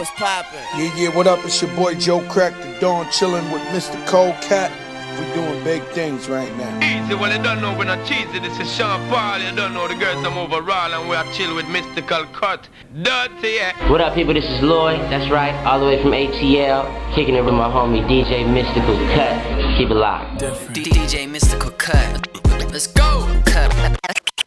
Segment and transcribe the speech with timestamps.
[0.00, 0.58] What's poppin'?
[0.78, 1.44] Yeah, yeah, what up?
[1.44, 4.00] It's your boy Joe Crack the Don, chillin' with Mr.
[4.06, 4.72] Cold Cat.
[5.18, 6.72] We doing big things right now.
[6.80, 8.40] Easy, well, you don't know when I cheese it.
[8.40, 9.40] This is Sean Paul.
[9.40, 12.66] You don't know the girls I'm overall, and we are chill with Mystykal Kut.
[13.02, 13.48] Dirty.
[13.56, 13.90] Yeah.
[13.90, 14.32] What up, people?
[14.32, 15.00] This is Lloyd.
[15.10, 17.14] That's right, all the way from ATL.
[17.14, 19.76] Kicking it with my homie DJ Mystykal Kut.
[19.76, 20.40] Keep it locked.
[20.72, 22.72] DJ Mystykal Kut.
[22.72, 23.28] Let's go.
[23.44, 23.70] Cut.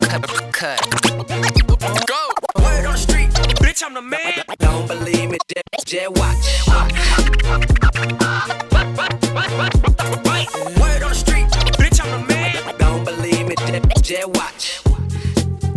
[0.01, 0.51] Cut.
[0.51, 1.12] Cut.
[5.33, 6.45] with that, watch.
[10.79, 11.47] Word on the street,
[11.79, 12.77] bitch, I'm the man.
[12.77, 14.83] Don't believe me, that, watch.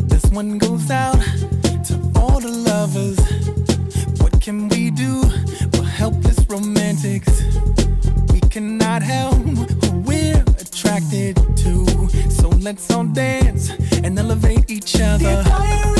[0.08, 1.18] This one goes out
[1.88, 3.18] to all the lovers.
[4.20, 5.22] What can we do?
[5.72, 7.42] We're helpless romantics.
[8.32, 11.86] We cannot help who we're attracted to.
[12.28, 13.70] So let's all dance
[14.04, 15.95] and elevate each other.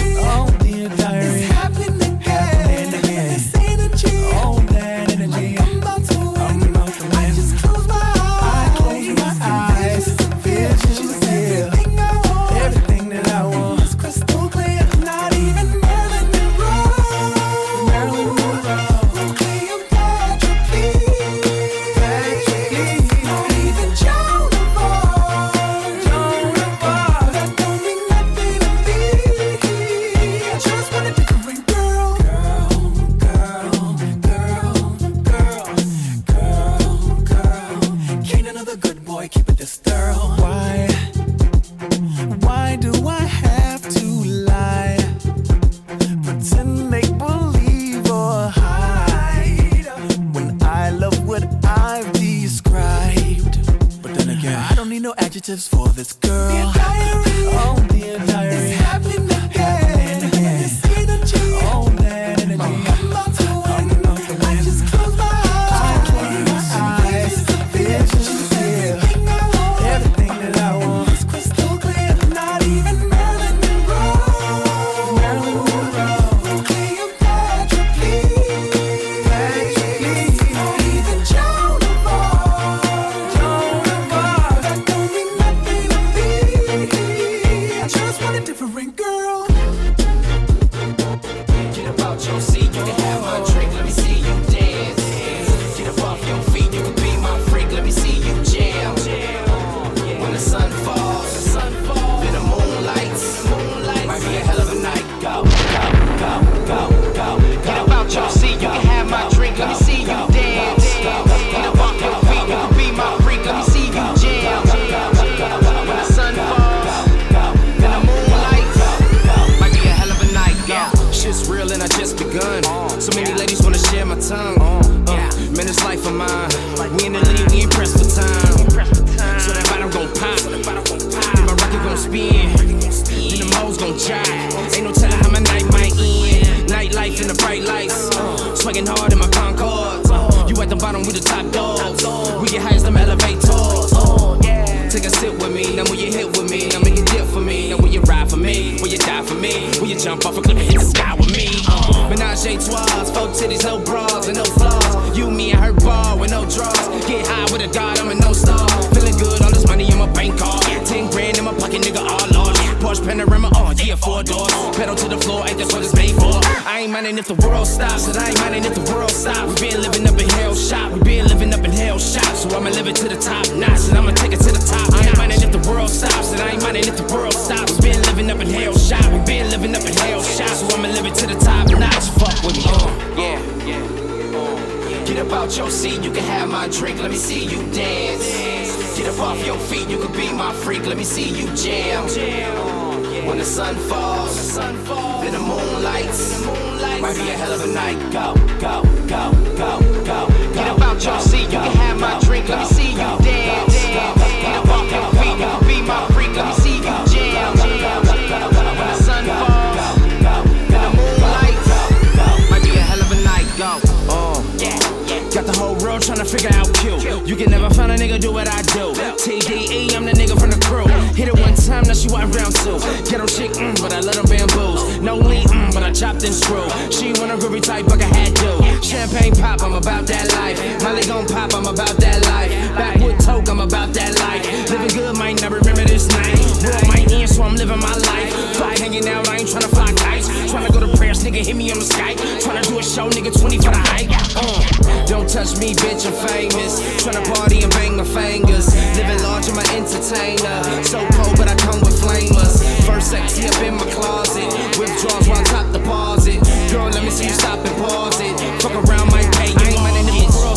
[217.48, 218.93] Never found a nigga do what I do.
[219.22, 220.87] TDE, I'm the nigga from the crew.
[221.15, 222.78] Hit it one time, now she want round two.
[223.09, 225.01] Get on shit, mm, but I let them bamboos.
[225.01, 226.66] No lean, mm, but I chopped and screw.
[226.91, 228.83] She want a ruby type, like I had to.
[228.83, 230.59] Champagne pop, I'm about that life.
[230.83, 232.51] Molly gon' pop, I'm about that life.
[232.77, 234.45] Backwood toke, I'm about that life.
[234.71, 236.37] Living good, might not remember this night.
[236.63, 238.31] World might end, so I'm living my life.
[238.57, 240.28] Fly hanging out, I ain't tryna fly kites.
[240.47, 242.16] Tryna go to prayers, nigga, hit me on the Skype.
[242.41, 244.10] Tryna do a show, nigga, 20 for the hype.
[244.39, 246.78] Uh, don't touch me, bitch, I'm famous.
[247.03, 248.75] Tryna party and bang my fingers.
[248.97, 250.63] Living large, I'm an entertainer.
[250.84, 252.63] So cold, but I come with flamers.
[252.87, 254.47] First sexy up in my closet.
[254.78, 256.39] Withdrawals while I top deposit.
[256.71, 258.35] Girl, let me see you stop and pause it.
[258.63, 259.36] Fuck around, my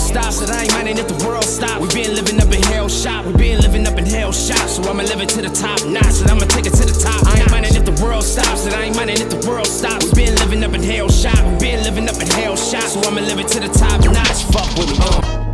[0.09, 1.79] stops, and I ain't minding if the world stops.
[1.81, 4.65] We been living up in hell shop, we been living up in hell shop.
[4.67, 7.21] So I'ma live it to the top notch, and I'ma take it to the top.
[7.27, 10.05] I ain't minding if the world stops, and I ain't minding if the world stops.
[10.11, 12.83] We been living up in hell shop, we been living up in hell shop.
[12.83, 14.43] So I'ma live it to the top notch.
[14.49, 14.97] Fuck with me.
[14.99, 15.48] Uh.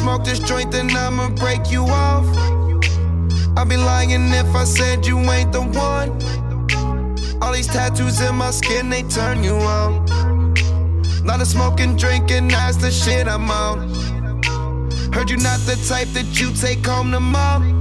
[0.00, 2.24] Smoke this joint, then I'ma break you off.
[3.58, 6.10] I'd be lying if I said you ain't the one.
[7.42, 10.06] All these tattoos in my skin, they turn you on.
[11.22, 13.76] Lot of smoking, drinking, that's the shit I'm on.
[15.12, 17.78] Heard you not the type that you take home to mom.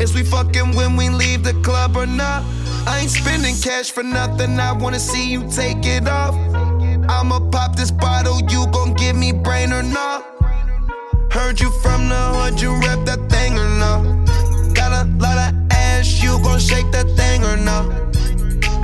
[0.00, 2.42] Is we fucking when we leave the club or not?
[2.88, 4.58] I ain't spending cash for nothing.
[4.58, 6.34] I wanna see you take it off.
[7.08, 8.40] I'ma pop this bottle.
[8.50, 10.37] You gon' give me brain or not?
[11.38, 12.60] Heard you from the hood.
[12.60, 14.02] You rep that thing or not?
[14.74, 16.20] Got a lot of ass.
[16.20, 17.84] You gon' shake that thing or not?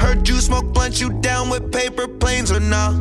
[0.00, 1.00] Heard you smoke blunt.
[1.00, 2.94] You down with paper planes or not?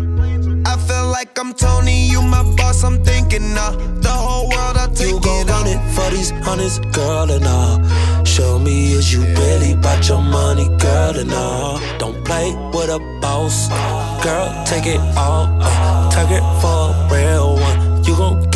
[0.65, 3.53] I feel like I'm Tony, you my boss, I'm thinking.
[3.53, 7.45] The whole world, I'll take You gon' it run it for these hundreds, girl, and
[7.45, 8.25] all.
[8.25, 11.79] Show me is you really about your money, girl, and all.
[11.99, 13.69] Don't play with a boss,
[14.23, 15.45] girl, take it all.
[15.61, 18.52] Uh, target for a real one, you gon' it.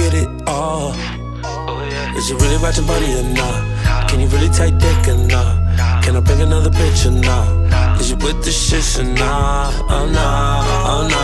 [2.18, 4.10] Is you really about your money or not?
[4.10, 5.54] Can you really take dick or not?
[6.04, 8.02] Can I bring another bitch or not?
[8.02, 9.72] Is you with the shits or not?
[9.88, 10.30] Oh no,
[10.90, 11.24] oh no.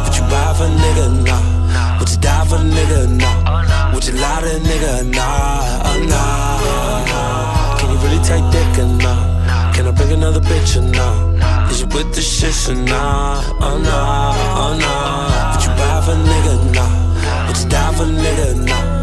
[0.00, 2.00] Would you buy for a nigga or not?
[2.00, 3.92] Would you die for a nigga or not?
[3.92, 5.84] Would you lie to a nigga or not?
[5.84, 6.24] Oh no,
[6.72, 7.78] oh no.
[7.78, 9.74] Can you really take dick or not?
[9.74, 11.70] Can I bring another bitch or not?
[11.70, 13.44] Is you with the shits or not?
[13.60, 13.98] Oh no,
[14.56, 14.94] oh no.
[15.52, 17.46] Would you buy for a nigga or not?
[17.46, 18.99] Would you die for a nigga or not?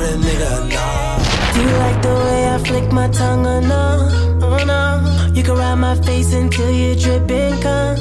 [0.00, 1.54] Would you lie to a nigga not?
[1.54, 4.08] Do you like the way I flick my tongue or no?
[4.42, 5.32] Oh no.
[5.34, 7.96] You can ride my face until you're dripping cum.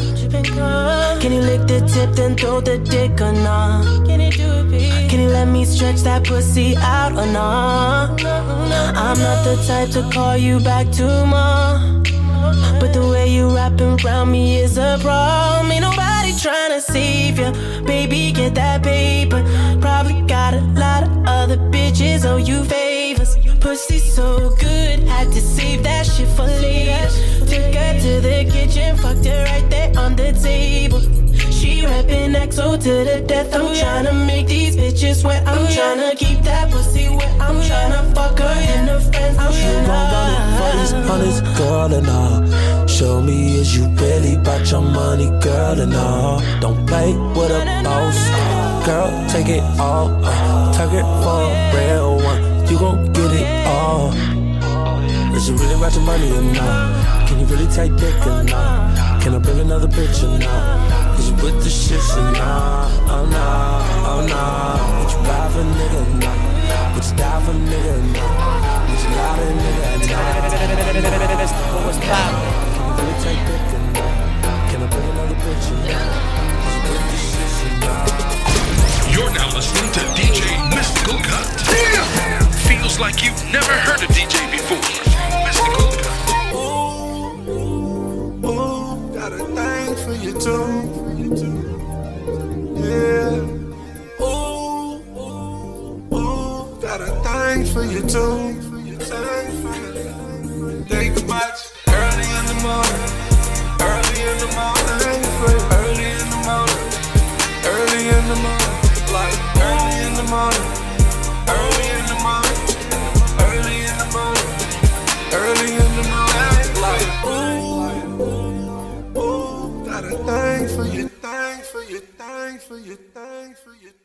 [1.20, 4.04] Can you lick the tip then throw the dick or no?
[4.08, 5.10] Can you do it, babe?
[5.10, 7.42] Can you let me stretch that pussy out or no?
[7.42, 12.02] Uh-huh, I'm not the type to call you back tomorrow.
[12.80, 15.72] But the way you wrapping around me is a problem.
[15.72, 17.52] Ain't nobody trying to save you.
[17.84, 19.44] Baby, get that paper.
[19.82, 21.69] Probably got a lot of other
[22.00, 23.36] bitches owe you favors.
[23.60, 27.10] Pussy so good, had to save that shit for later.
[27.40, 31.02] Took her to the kitchen, fucked her right there on the table.
[31.52, 33.54] She rapping XO to the death.
[33.54, 35.46] I'm tryna make these bitches wet.
[35.48, 37.42] I'm tryna keep that pussy wet.
[37.42, 39.38] I'm tryna fuck her and her friends.
[39.38, 41.58] I'm You gon' run it for these tryna.
[41.58, 42.88] girl, and all.
[42.88, 46.42] Show me is you really about your money, girl, and all.
[46.62, 50.10] Don't play with a boss, girl, take it all.
[50.26, 54.10] Uh, target for a real one, you gon' get it all.
[55.36, 57.28] Is you really about your money or not?
[57.28, 59.22] Can you really take dick or not?
[59.22, 61.20] Can I bring another bitch or not?
[61.20, 62.90] Is you with the shits or not?
[63.14, 63.50] Oh no,
[64.12, 64.44] oh no.
[64.98, 66.40] Would you buy for nigga or not?
[66.96, 68.90] Would you die for nigga or not?
[68.90, 70.34] Would you lie a nigga or not?
[71.86, 72.58] What's poppin'?
[72.74, 74.14] Can you really take dick or not?
[74.70, 76.39] Can I bring another bitch or not?
[79.20, 81.46] You're now listening to DJ Mystykal Kut.
[82.70, 84.78] Feels like you've never heard a DJ before.
[85.44, 86.16] Mystykal Kut.
[88.46, 90.72] Ooh, got a thing for you too.
[92.80, 94.24] Yeah.
[94.24, 98.62] Ooh, ooh, ooh, got a thing for you too.
[98.70, 98.90] For you.
[98.90, 98.98] You
[101.90, 103.09] early in the morning.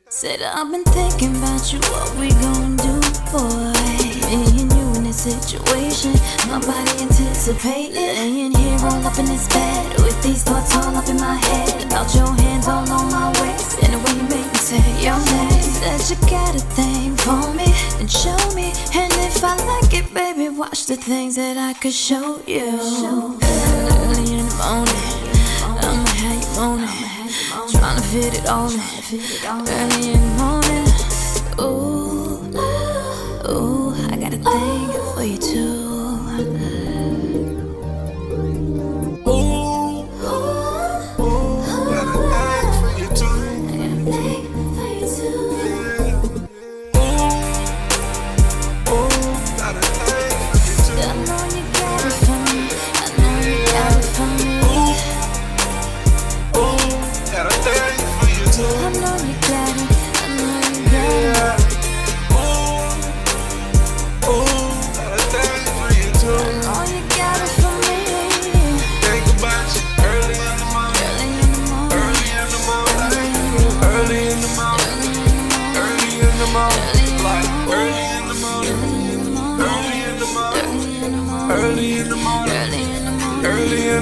[0.08, 2.96] Said I've been thinking about you, what we gon' do,
[3.28, 3.76] boy?
[4.24, 6.14] Me and you in this situation,
[6.48, 7.92] nobody anticipating.
[7.92, 11.84] Laying here all up in this bed, with these thoughts all up in my head.
[11.84, 15.20] About your hands all on my waist, and the way you make me say your
[15.36, 15.60] name.
[15.60, 17.68] Said you got a thing for me,
[18.00, 18.72] and show me.
[18.94, 22.64] And if I like it, baby, watch the things that I could show you.
[22.64, 25.04] Early in the morning,
[25.60, 27.03] I'ma have you
[27.92, 29.20] fit it on me.
[29.46, 30.86] Early in the morning.
[31.60, 31.93] Ooh,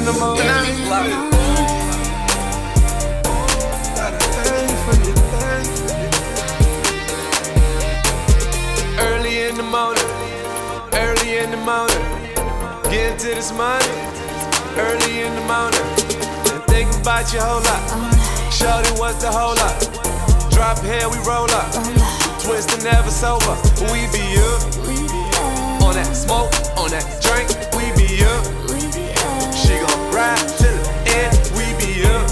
[0.03, 0.47] in the morning.
[0.91, 1.15] Like
[3.95, 6.11] got a thing for you, thing for you.
[8.99, 10.09] Early in the morning.
[10.93, 12.03] Early in the morning.
[12.91, 13.95] Get into this money.
[14.77, 15.87] Early in the morning.
[16.51, 17.83] And think about your whole lot.
[18.53, 19.79] Shorty, what's the whole lot?
[20.51, 21.71] Drop here, we roll up.
[22.43, 23.55] Twisting never sober.
[23.93, 24.63] We be up.
[25.87, 28.62] On that smoke, on that drink, we be up.
[30.13, 32.29] Ride to the end, we be up.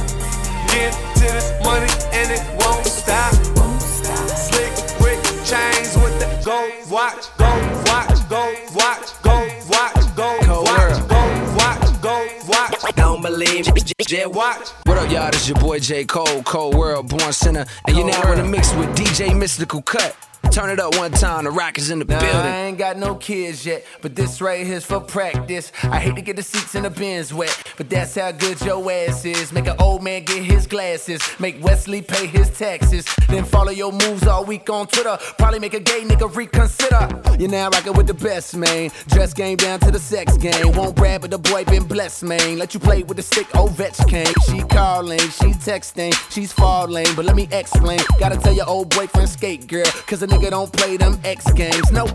[0.69, 3.33] Get to this money and it won't stop.
[3.81, 11.09] Slick Rick chains with the gold watch, gold watch, gold watch, gold watch, gold watch,
[11.09, 12.95] gold watch, gold watch.
[12.97, 14.69] Don't believe it, jet watch.
[14.85, 15.31] What up, y'all?
[15.31, 16.05] This your boy J.
[16.05, 20.15] Cole, Cold World, Born Sinner, and you're now in the mix with DJ Mystykal Kut.
[20.51, 22.35] Turn it up one time, the rock is in the Nah, building.
[22.35, 25.71] I ain't got no kids yet, but this right here's for practice.
[25.85, 28.91] I hate to get the seats in the bins wet, but that's how good your
[28.91, 29.53] ass is.
[29.53, 33.93] Make an old man get his glasses, make Wesley pay his taxes, then follow your
[33.93, 35.17] moves all week on Twitter.
[35.39, 37.09] Probably make a gay nigga reconsider.
[37.39, 38.91] You're now rocking with the best, man.
[39.07, 40.73] Dress game down to the sex game.
[40.73, 42.59] Won't brag, but the boy been blessed, man.
[42.59, 44.27] Let you play with the stick, Ovechkin.
[44.51, 48.01] She calling, she texting, she's falling, but let me explain.
[48.19, 51.91] Gotta tell your old boyfriend skate girl, cause a nigga don't play them X games.
[51.93, 52.11] Nope.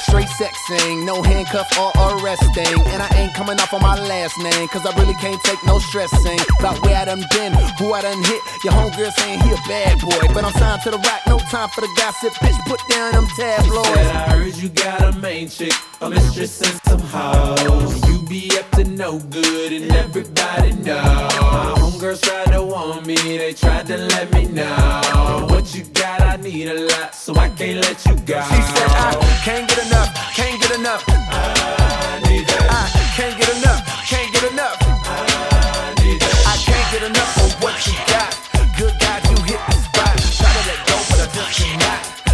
[0.00, 2.80] Straight sexing, no handcuff or arresting.
[2.88, 5.78] And I ain't coming off on my last name, cause I really can't take no
[5.78, 6.40] stressing.
[6.58, 8.40] About where I done been, who I done hit.
[8.64, 10.34] Your homegirl saying he a bad boy.
[10.34, 12.32] But I'm signed to the rock, no time for the gossip.
[12.34, 13.88] Bitch, put down them tabloids.
[13.88, 18.08] She Said I heard you got a main chick, a mistress and some hoes.
[18.08, 21.02] You be up to no good and everybody know.
[21.02, 25.46] My homegirls tried to warn me, they tried to let me know.
[25.50, 28.40] What you got, need a lot, so I can't let you go.
[28.48, 31.04] She said I can't get enough, can't get enough.
[31.06, 32.66] I need that.
[32.70, 34.76] I can't get enough, can't get enough.
[34.80, 36.44] I need that.
[36.46, 38.32] I can't get enough of what you got.
[38.78, 40.16] Good God, you hit the spot.
[40.38, 42.29] Try to let go, but I just cannot.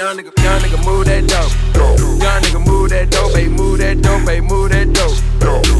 [0.00, 1.52] Young nigga, young nigga, move that dope.
[2.24, 5.12] Young nigga, move that dope, babe, move that dope, babe, move that dope.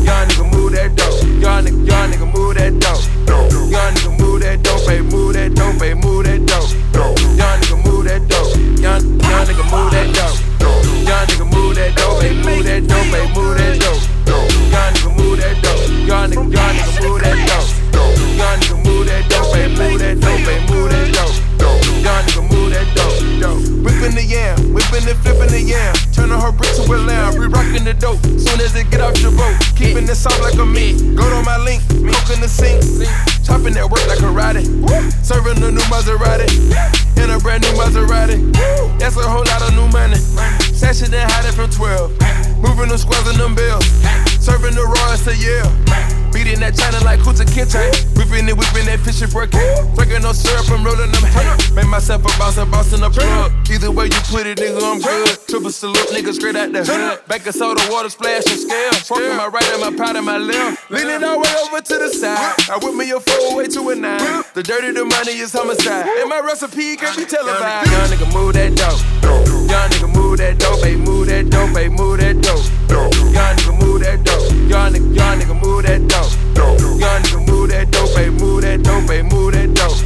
[0.05, 1.23] Young nigga, move that dope.
[1.41, 3.01] Young nigga, young nigga, move that dope.
[3.73, 6.69] Young nigga, move that dope, babe, move that dope, babe, move that dope.
[6.93, 8.53] Young nigga, move that dope.
[8.85, 10.37] Young, young nigga, move that dope.
[11.09, 14.05] Young nigga, move that dope, babe, move that dope, babe, move that dope.
[14.69, 15.17] Young nigga,
[26.99, 28.23] Lamb, re rocking the dope.
[28.39, 30.99] Soon as it get off your boat, keeping it soft like a meat.
[31.15, 32.83] Go to my link, cook in the sink.
[33.45, 34.65] Chopping that work like a karate.
[35.25, 36.49] Serving a new Maserati.
[37.23, 38.39] In a brand new Maserati.
[38.99, 40.17] That's a whole lot of new money.
[40.73, 42.11] Sashing and hiding from 12.
[42.63, 43.85] Moving them squares and them bills.
[44.39, 46.20] Serving the Royals to Yale.
[46.33, 47.81] Beating that China like Kunta Kinte.
[48.17, 49.51] Whipping it, whipping that fish and break
[49.97, 51.75] Drinking no syrup, I'm rolling them hay.
[51.75, 53.53] Make myself a boss, a boss in the plug.
[53.71, 55.39] Either way you put it, nigga, I'm good.
[55.49, 57.27] Triple salute, nigga, straight out the hood.
[57.27, 58.93] Back of soda, water splash and scale.
[59.07, 60.91] Forking my right and my pot and my left.
[60.91, 62.55] Leaning all way over to the side.
[62.71, 64.45] I whip me a four way to a nine.
[64.55, 66.07] The dirty, the money is homicide.
[66.07, 67.91] And my recipe can't be televised.
[67.91, 69.01] Young nigga, move that dope.
[69.71, 70.10] Young nigga,
[70.41, 72.65] Move that dope, ayy, move that dope, ayy, move that dope.
[73.29, 76.33] Young nigga move that dope, young nigga, young nigga move that dope.
[76.57, 80.01] Young nigga move that dope, ayy, move that dope, ayy, move that dope.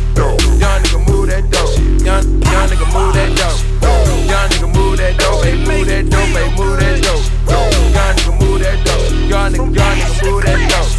[0.59, 3.63] Young nigga move that dope, young, young nigga move that dope.
[4.27, 7.23] Young nigga move that dope, ayy, move that dope, ayy, move that dope.
[7.95, 10.91] Young nigga move that dope, young nigga, young nigga move that dope.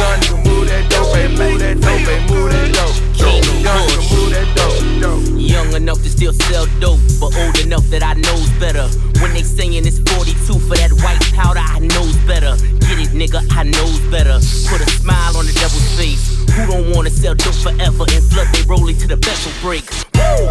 [0.00, 2.96] Young nigga move that dope, ayy, move that dope, ayy, move that dope.
[3.20, 5.41] Young nigga move that dope.
[5.52, 8.88] Young enough to still sell dope, but old enough that I knows better.
[9.20, 12.56] When they saying it's 42 for that white powder, I knows better.
[12.88, 14.40] Get it, nigga, I knows better.
[14.72, 16.40] Put a smile on the devil's face.
[16.56, 19.84] Who don't wanna sell dope forever and flood they roll to the vessel break?
[20.16, 20.48] Woo!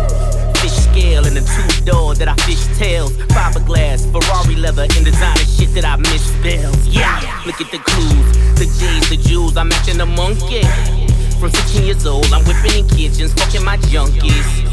[0.62, 3.18] Fish scale and the two door that I fish tails.
[3.34, 6.78] Fiberglass, Ferrari leather, and designer shit that I misspells.
[6.86, 7.18] Yeah,
[7.50, 8.30] look at the clues,
[8.62, 10.62] the J's, the jewels, I'm matching the monkey.
[11.42, 14.71] From 16 years old, I'm whipping in kitchens, fucking my junkies.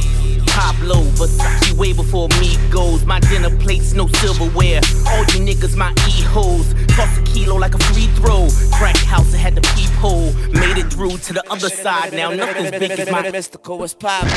[0.59, 3.05] Pablo, Versace way before me goes.
[3.05, 4.81] My dinner plates, no silverware.
[5.07, 6.75] All you niggas, my e-hoes.
[6.97, 8.49] Toss a kilo like a free throw.
[8.73, 10.33] Crack house, I had the peephole.
[10.51, 12.13] Made it through to the other side.
[12.13, 14.31] Now nothing's big as my mystical was poppin'.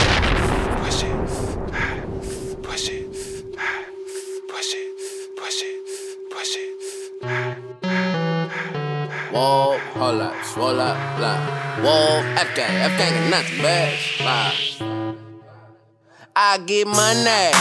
[0.84, 1.16] Push it.
[2.62, 3.12] Push it.
[4.48, 4.90] Push it.
[5.38, 5.76] Push it.
[6.30, 6.72] Push it.
[9.34, 11.40] Whoa, hold up, swole up, blah.
[11.82, 13.98] Whoa, F gang, F gang is nothing bad.
[14.20, 14.91] Blah.
[16.44, 17.54] I get money,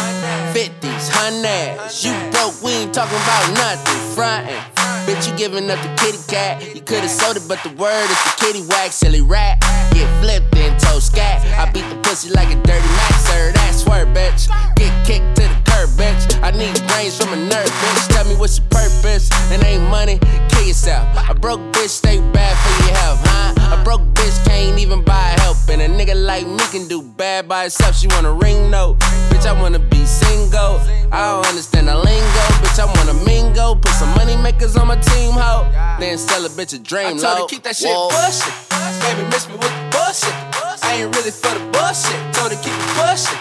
[0.57, 2.03] 50s, hundreds.
[2.03, 4.01] You broke, we ain't talking about nothing.
[4.17, 4.57] Frontin'.
[5.05, 6.65] Bitch, you giving up the kitty cat.
[6.75, 9.61] You could've sold it, but the word is the kitty whack, silly rat.
[9.93, 10.50] Get flipped
[10.99, 11.45] scat.
[11.59, 13.53] I beat the pussy like a dirty Mac, sir.
[13.53, 14.49] That's swerve, bitch.
[14.77, 16.27] Get kicked to the curb, bitch.
[16.43, 18.09] I need brains from a nerd, bitch.
[18.09, 19.31] Tell me what's your purpose.
[19.53, 20.19] It ain't money,
[20.49, 21.07] kill yourself.
[21.29, 23.77] A broke bitch stay bad for your health, huh?
[23.79, 25.57] A broke bitch can't even buy help.
[25.69, 27.97] And a nigga like me can do bad by herself.
[27.97, 28.99] She want a ring note.
[29.31, 30.81] Bitch, I wanna be single.
[31.13, 32.45] I don't understand the lingo.
[32.63, 33.77] Bitch, I wanna mingle.
[33.77, 35.69] Put some money makers on my team, ho.
[36.01, 38.09] Then sell a bitch a dream, I told her keep that shit Whoa.
[38.09, 38.53] pushing.
[39.01, 40.60] Baby, miss me with the bullshit.
[40.91, 42.19] I ain't really for the bullshit.
[42.35, 43.39] Told her keep it pushing.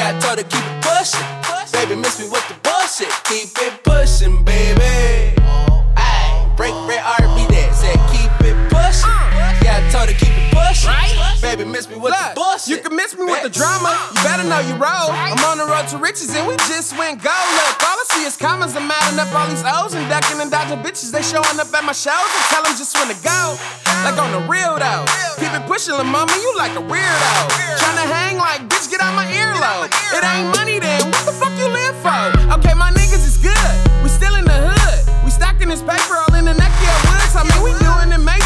[0.00, 1.28] Yeah, I told her keep it pushing.
[1.76, 3.12] Baby, miss me with the bullshit.
[3.28, 5.36] Keep it pushing, baby.
[5.94, 7.00] Ay, break break
[10.86, 11.42] keep it pushing.
[11.42, 12.68] Baby, miss me with the bullshit.
[12.68, 13.92] You can miss me with the drama.
[14.14, 15.10] You better know you roll.
[15.10, 17.50] I'm on the road to riches and we just went gold.
[17.58, 18.74] Look, all I see is commas.
[18.76, 21.10] I'm adding up all these O's and ducking and dodging bitches.
[21.10, 22.14] They showing up at my shows.
[22.14, 23.58] and tell them just when to go.
[24.06, 25.04] Like on the real though.
[25.36, 26.32] Keep it pushing, lil' mama.
[26.38, 27.32] You like a weirdo.
[27.80, 29.90] Tryna hang like, bitch, get out my earlobe.
[30.14, 31.02] It ain't money then.
[31.10, 32.54] What the fuck you live for?
[32.54, 33.72] Okay, my niggas is good.
[34.02, 35.24] We still in the hood.
[35.24, 37.34] We stacking this paper all in the neck of woods.
[37.34, 38.45] I mean, we doing it major and used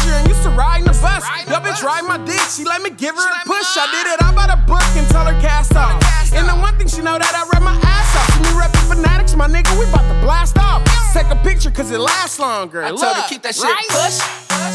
[0.55, 1.23] riding the bus.
[1.47, 2.41] Yo, bitch, ride my dick.
[2.51, 3.77] She let me give her a push.
[3.77, 4.19] I did it.
[4.23, 5.97] I bought a book and told her cast off.
[6.33, 8.27] And the one thing she know that I read my ass off.
[8.35, 9.71] See me reppin' fanatics, my nigga.
[9.79, 10.83] We bout to blast off.
[11.13, 12.83] Take a picture cause it lasts longer.
[12.83, 13.87] I told her keep that shit right?
[13.91, 14.23] pushing.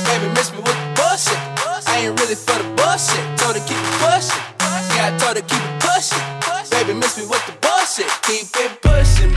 [0.05, 1.41] Baby, miss me with the bullshit.
[1.89, 3.25] I ain't really for the bullshit.
[3.41, 4.43] Told her keep it pushing.
[4.93, 6.21] Yeah, I told her keep it pushing.
[6.71, 8.11] Baby, miss me with the bullshit.
[8.29, 9.33] Keep it pushing,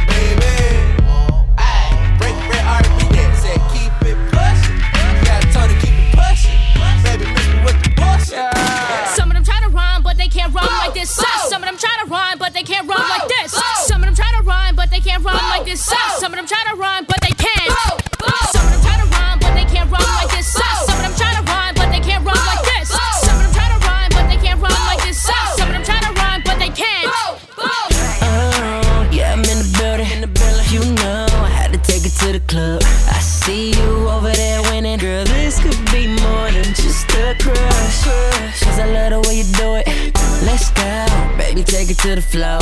[41.89, 42.59] take it to the floor.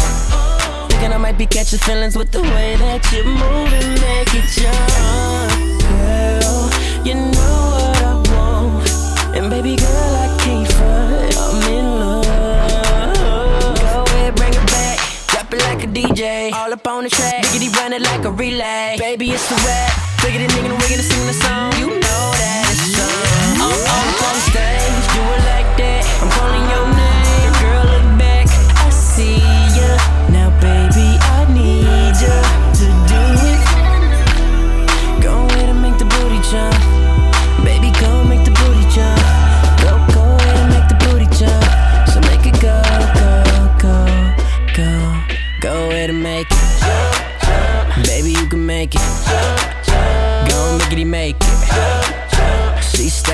[0.89, 4.47] Thinking I might be catching feelings with the way that you move and make it
[4.55, 5.81] jump.
[5.83, 6.69] Girl,
[7.03, 9.35] you know what I want.
[9.35, 11.35] And baby girl, I can't front.
[11.37, 12.23] I'm in love.
[13.75, 14.99] Go ahead, bring it back.
[15.27, 16.53] Drop it like a DJ.
[16.53, 17.43] All up on the track.
[17.45, 18.95] Biggity run it like a relay.
[18.97, 19.91] Baby, it's a rap.
[20.23, 21.73] Biggity nigga, we gonna sing the song.
[21.79, 23.59] You know that it's on.
[23.59, 26.03] I'm up on stage, do it like that.
[26.21, 27.16] I'm calling your name.
[50.97, 51.46] And make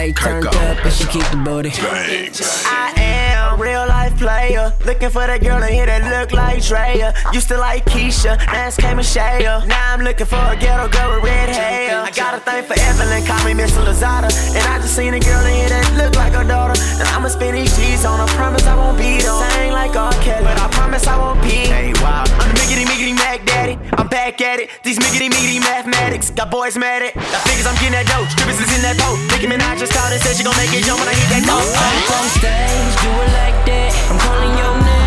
[0.03, 1.71] stay turned up and she keep the booty.
[1.71, 4.73] I am a real life player.
[4.85, 7.13] Looking for that girl in here that look like Drea.
[7.31, 9.65] Used to like Keisha, now it's K Michelle.
[9.65, 12.03] Now I'm looking for a ghetto girl with red hair.
[12.03, 14.27] I got a thing for Evelyn, call me Miss Lozada.
[14.55, 16.75] And I just seen a girl in here that look like her daughter.
[16.99, 18.27] And I'ma spend these G's on her.
[18.35, 19.39] Promise I won't beat on.
[19.51, 20.11] Sing like R.
[20.19, 21.69] Kelly, but I promise I won't be.
[21.71, 22.25] Hey, wow.
[22.43, 23.79] I'm the miggity miggity Mac Daddy.
[23.95, 24.69] I'm back at it.
[24.83, 27.13] These miggity miggity mathematics got boys mad at.
[27.15, 28.27] Got figures I'm getting that dope.
[28.27, 29.15] Strippers is in that boat.
[29.31, 31.45] Nicki Minaj just called and said she gon' make it jump when I hit that
[31.45, 31.62] note.
[31.62, 33.93] Up on stage, do it like that.
[34.10, 35.02] I'm calling your name.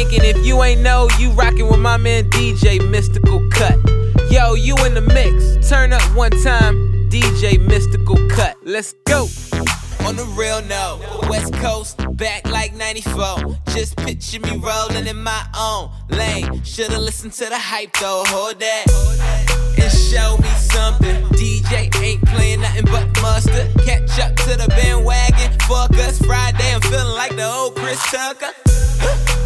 [0.00, 4.32] And if you ain't know, you rockin' with my man DJ Mystykal Kut.
[4.32, 5.68] Yo, you in the mix.
[5.68, 8.56] Turn up one time, DJ Mystykal Kut.
[8.64, 9.28] Let's go.
[10.06, 13.58] On the real note, West Coast, back like 94.
[13.72, 16.64] Just picture me rolling in my own lane.
[16.64, 18.86] Should've listened to the hype though, hold that.
[19.78, 21.24] And show me something.
[21.36, 23.70] DJ ain't playing nothing but mustard.
[23.84, 25.58] Catch up to the bandwagon.
[25.68, 28.50] Fuck us Friday, I'm feeling like the old Chris Tucker.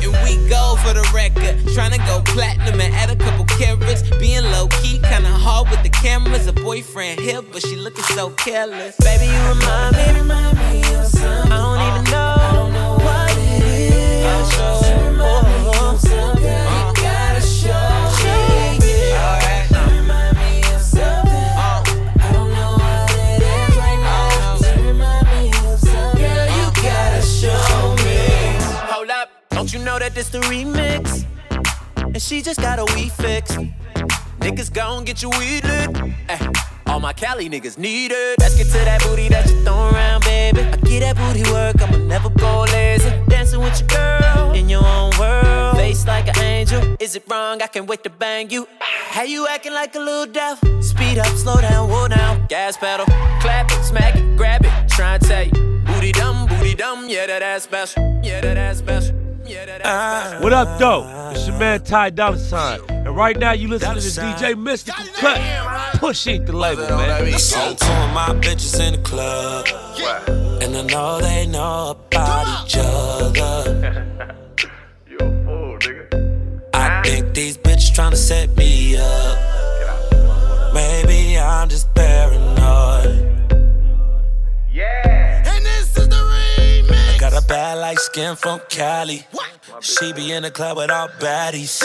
[0.05, 1.59] And we go for the record.
[1.75, 4.03] Tryna go platinum and add a couple carats.
[4.19, 6.47] Being low key, kinda hard with the cameras.
[6.47, 8.97] A boyfriend here, but she looking so careless.
[8.99, 11.04] Baby, you remind me, remind me
[30.05, 31.25] that this the remix?
[31.97, 33.57] And she just got a weed fix.
[34.41, 35.89] Niggas gon' get you weed lit.
[36.29, 36.53] Eh,
[36.87, 38.39] all my Cali niggas need it.
[38.39, 40.61] Let's get to that booty that you throw around, baby.
[40.61, 43.11] I get that booty work, I'ma never go lazy.
[43.29, 45.77] Dancing with your girl in your own world.
[45.77, 46.97] Face like an angel.
[47.01, 47.63] Is it wrong?
[47.63, 48.69] I can't wait to bang you.
[48.81, 50.83] How you acting like a little devil?
[50.83, 52.45] Speed up, slow down, whoa down.
[52.49, 53.07] Gas pedal,
[53.41, 54.73] clap it, smack it, grab it.
[54.91, 55.83] Try and tell you.
[55.87, 58.21] Booty dumb, booty dumb, yeah, that ass special.
[58.23, 59.24] Yeah, that ass special.
[59.47, 60.43] Yeah, that ass special.
[60.43, 61.31] What up, though?
[61.33, 62.81] It's your man Ty Dolla Sign.
[62.89, 66.01] And right now, you listen to the DJ Mystykal Kut.
[66.01, 67.11] Push Ink the label, man.
[67.11, 69.67] I seen two of my bitches in the club.
[70.63, 74.11] And I know they know about each other.
[76.75, 79.39] I think these bitches tryna set me up.
[80.73, 83.25] Maybe I'm just paranoid.
[84.77, 85.34] And
[87.49, 89.27] bad light skin from Cali.
[89.81, 91.83] She be in the club with all baddies.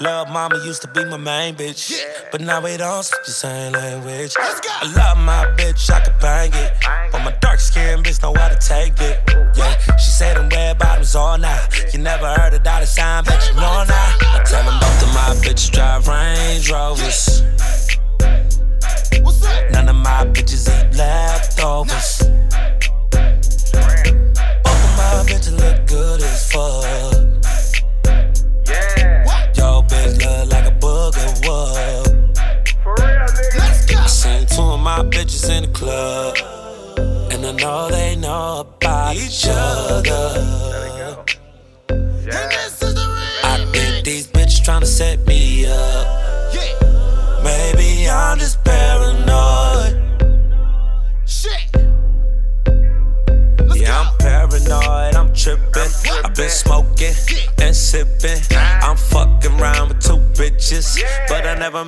[0.00, 1.98] Love mama used to be my main bitch.
[2.30, 4.34] But now we don't speak the same language.
[4.38, 6.72] I love my bitch, I can bang it.
[7.12, 9.22] But my dark skin bitch know how to take it.
[9.56, 11.68] Yeah, she said them red bottoms all night.
[11.92, 14.16] You never heard a dollar sign, but you know now.
[14.20, 17.42] I tell them both of my bitches drive Range Rovers.
[19.70, 20.24] None of my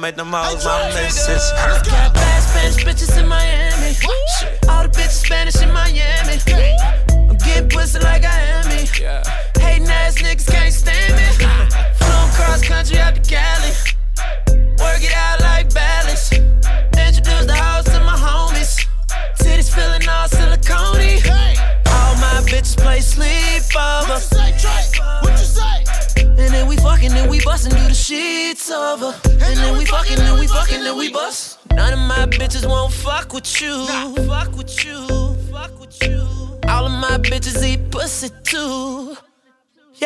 [0.01, 2.18] but I never made them hoes my missus.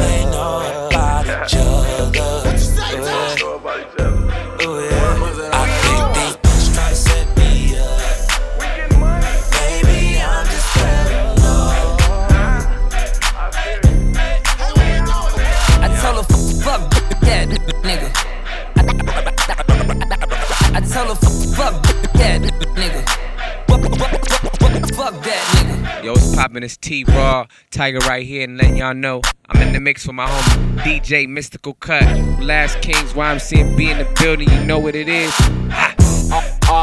[26.53, 30.05] Yo, it's T Raw, Tyga right here, and letting y'all know I'm in the mix
[30.05, 32.03] with my homie DJ Mystykal Kut.
[32.43, 35.33] Last Kings, YMCMB in the building, you know what it is.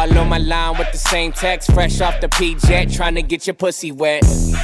[0.00, 1.74] All on my line with the same text.
[1.74, 4.22] Fresh off the P-Jet, trying to get your pussy wet.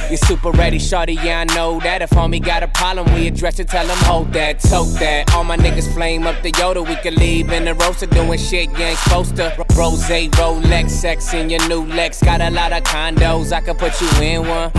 [0.09, 2.01] You're super ready, shorty, yeah, I know that.
[2.01, 5.31] If homie got a problem, we address it, tell him hold that, tote that.
[5.35, 8.71] All my niggas flame up the Yoda, we can leave in the roaster doing shit
[8.71, 9.53] you ain't supposed to.
[9.75, 12.23] Rose, Rolex, sex in your new Lex.
[12.23, 14.71] Got a lot of condos, I can put you in one.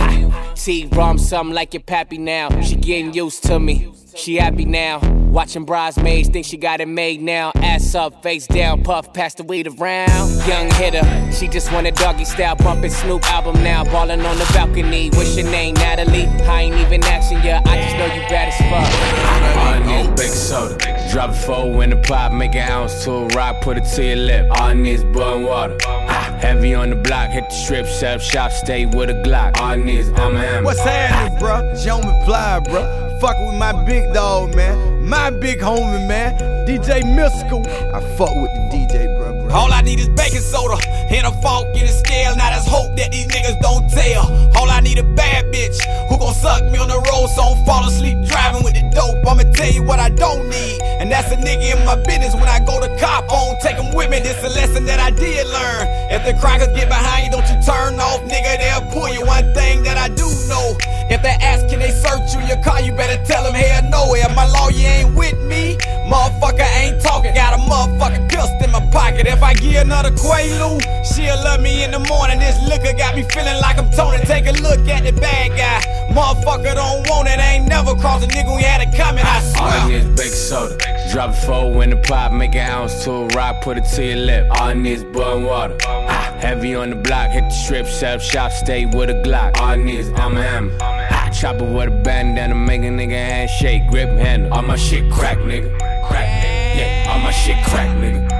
[0.55, 2.49] T-Rom, something like your pappy now.
[2.59, 3.93] She getting used to me.
[4.15, 4.99] She happy now.
[5.29, 7.51] Watching bridesmaids, think she got it made now.
[7.55, 10.47] Ass up, face down, puff, pass the weed around.
[10.47, 13.83] Young hitter, she just want a doggy style, bumping Snoop album now.
[13.83, 15.09] Ballin' on the balcony.
[15.11, 16.25] What's your name, Natalie?
[16.25, 19.67] I ain't even asking ya, I just know you bad as fuck.
[19.67, 23.27] On this big soda, drop a four in the pot, make an ounce to a
[23.27, 24.59] rock, put it to your lip.
[24.59, 25.77] On this bun water.
[25.85, 29.59] Ah, heavy on the block, hit the strip, set up shop, stay with a Glock.
[29.61, 30.65] On this, I'm a hammer.
[30.65, 31.75] What's happening, bro?
[31.75, 33.08] Joe McFly, bro.
[33.19, 35.03] Fucking with my big dog, man.
[35.05, 36.37] My big homie, man.
[36.65, 37.67] DJ Mystykal.
[37.93, 39.18] I fuck with the DJ.
[39.51, 42.35] All I need is baking soda and a fork in a scale.
[42.35, 44.29] Now let's hope that these niggas don't tell.
[44.57, 47.53] All I need a bad bitch who gon' suck me on the road so I
[47.53, 49.17] don't fall asleep driving with the dope.
[49.25, 52.47] I'ma tell you what I don't need, and that's a nigga in my business when
[52.47, 53.57] I go to cop on.
[53.61, 55.85] Take him with me, this a lesson that I did learn.
[56.13, 59.25] If the crackers get behind you, don't you turn off, nigga, they'll pull you.
[59.25, 60.77] One thing that I do know,
[61.09, 64.13] if they ask can they search you, your car, you better tell them hell no.
[64.13, 65.77] If my lawyer ain't with me,
[66.09, 67.33] motherfucker ain't talking.
[67.33, 69.27] Got a motherfucking pistol in my pocket.
[69.27, 72.39] If I get another Quaalude, she'll love me in the morning.
[72.39, 74.17] This liquor got me feeling like I'm Tony.
[74.25, 75.79] Take a look at the bad guy.
[76.13, 79.81] Motherfucker don't want it, ain't never crossed a nigga we had it coming, I swear.
[79.81, 80.77] All this big soda.
[81.11, 84.05] Drop a four in the pot, make an ounce to a rock, put it to
[84.05, 84.47] your lip.
[84.59, 85.77] All this bun water.
[85.87, 89.57] Ah, heavy on the block, hit the strip, set up shop, stay with a Glock.
[89.59, 90.77] All this, I'm a hammer.
[90.81, 94.53] Ah, chopper with a bandana, make a nigga handshake, grip handle.
[94.53, 95.75] All my shit crack, nigga.
[96.07, 96.77] Crack, nigga.
[96.77, 98.38] Yeah, all my shit crack, nigga.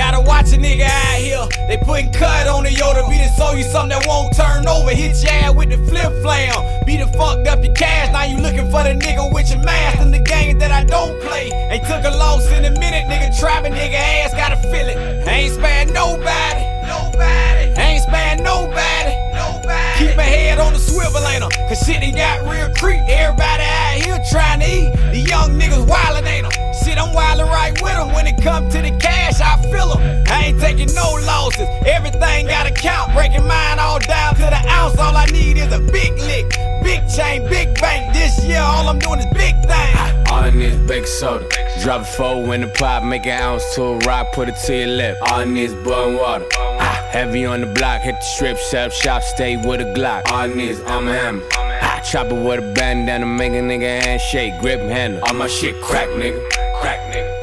[0.00, 1.46] Gotta watch a nigga out here.
[1.68, 3.04] They putting cut on the Yoda.
[3.10, 4.88] Be to show you something that won't turn over.
[4.96, 6.56] Hit your ass with the flip flam.
[6.86, 8.10] Be the fucked up your cash.
[8.10, 11.20] Now you looking for the nigga with your mask in the game that I don't
[11.20, 11.52] play.
[11.68, 13.28] Ain't took a loss in a minute, nigga.
[13.38, 14.96] Trapping nigga ass, gotta feel it.
[15.28, 16.64] Ain't sparing nobody.
[16.88, 17.68] Nobody.
[17.76, 19.12] Ain't sparing nobody.
[19.36, 19.98] Nobody.
[20.00, 21.52] Keep my head on the swivel, ain't em.
[21.68, 23.04] Cause shit ain't got real creep.
[23.04, 24.96] Everybody out here trying to eat.
[25.12, 26.69] The young niggas wildin', ain't em.
[26.90, 28.12] Shit, I'm wildin' right with them.
[28.12, 30.24] When it come to the cash, I feel them.
[30.26, 31.68] I ain't taking no losses.
[31.86, 33.14] Everything got a count.
[33.14, 34.98] Breaking mine all down to the ounce.
[34.98, 36.46] All I need is a big lick.
[36.82, 38.12] Big chain, big bank.
[38.12, 40.30] This year, all I'm doing is big things.
[40.32, 41.46] All I need is big soda.
[41.80, 44.76] Drop a four in the pot, make an ounce to a rock, put it to
[44.76, 45.16] your lip.
[45.30, 46.46] All in this bun water.
[46.58, 50.28] Ah, heavy on the block, hit the strip, up shop, stay with a Glock.
[50.32, 51.42] All in this, I'm a hammer.
[51.54, 55.20] Ah, chopper with a bandana, make a nigga handshake, grip handle.
[55.28, 56.59] All my shit crack, nigga.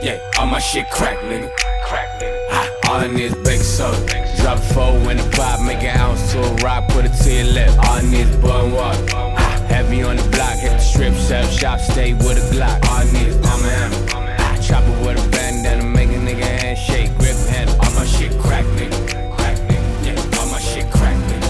[0.07, 0.33] Crack, nigga.
[0.35, 1.51] Yeah, all my shit crack, nigga.
[1.83, 2.37] Crack, nigga.
[2.51, 4.05] Ah, all in this big soda.
[4.41, 7.33] Drop a four in the pot, make an ounce to a rock, put it to
[7.33, 7.69] your lip.
[7.85, 9.05] All in this bun water.
[9.13, 12.85] Ah, heavy on the block, hit the strip, set shop, stay with a Glock.
[12.89, 14.05] All in this, I'm a hammer.
[14.39, 17.75] Ah, chopper with a bandana, make a nigga handshake, grip handle.
[17.81, 18.97] All my shit crack, nigga.
[19.35, 20.05] Crack, nigga.
[20.05, 21.49] Yeah, all my shit crack, nigga.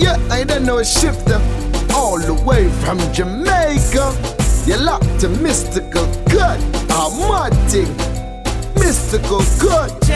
[0.00, 1.40] Yeah, I don't know a Shifta
[1.94, 4.33] all the way from Jamaica.
[4.66, 6.58] You locked to Mystykal Kut,
[6.90, 7.84] Almighty,
[8.74, 10.02] Mystykal Kut.
[10.06, 10.14] J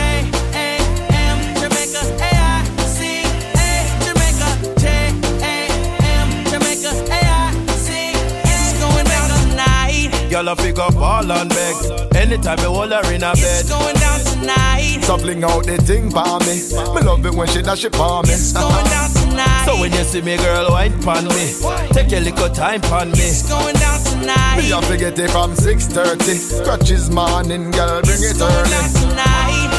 [0.53, 0.77] A
[1.13, 3.21] M Jamaica A I C
[3.53, 3.69] A
[4.03, 5.13] Jamaica J
[5.45, 5.69] A
[6.01, 8.11] M Jamaica A I C.
[8.41, 10.09] It's going down tonight.
[10.31, 11.75] Girl, I pick up all on beg.
[12.15, 13.37] Anytime you hold her in a bed.
[13.37, 15.03] It's going down tonight.
[15.03, 16.55] So fling out the thing for me.
[16.95, 18.31] Me love it when she dash it for me.
[18.31, 19.65] It's going down tonight.
[19.65, 21.53] So when you see me, girl, wine pon me.
[21.91, 23.19] Take a little time pon me.
[23.19, 24.57] It's going down tonight.
[24.57, 26.61] Me have to get it from 6.30.
[26.61, 28.69] Scratches morning, girl, bring it going early.
[28.69, 29.69] down tonight.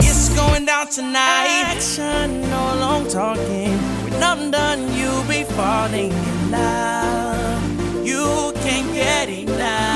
[0.00, 1.64] It's going down tonight.
[1.66, 3.72] Action, no long talking.
[4.04, 8.06] When I'm done, you'll be falling in love.
[8.06, 9.95] You can't get enough.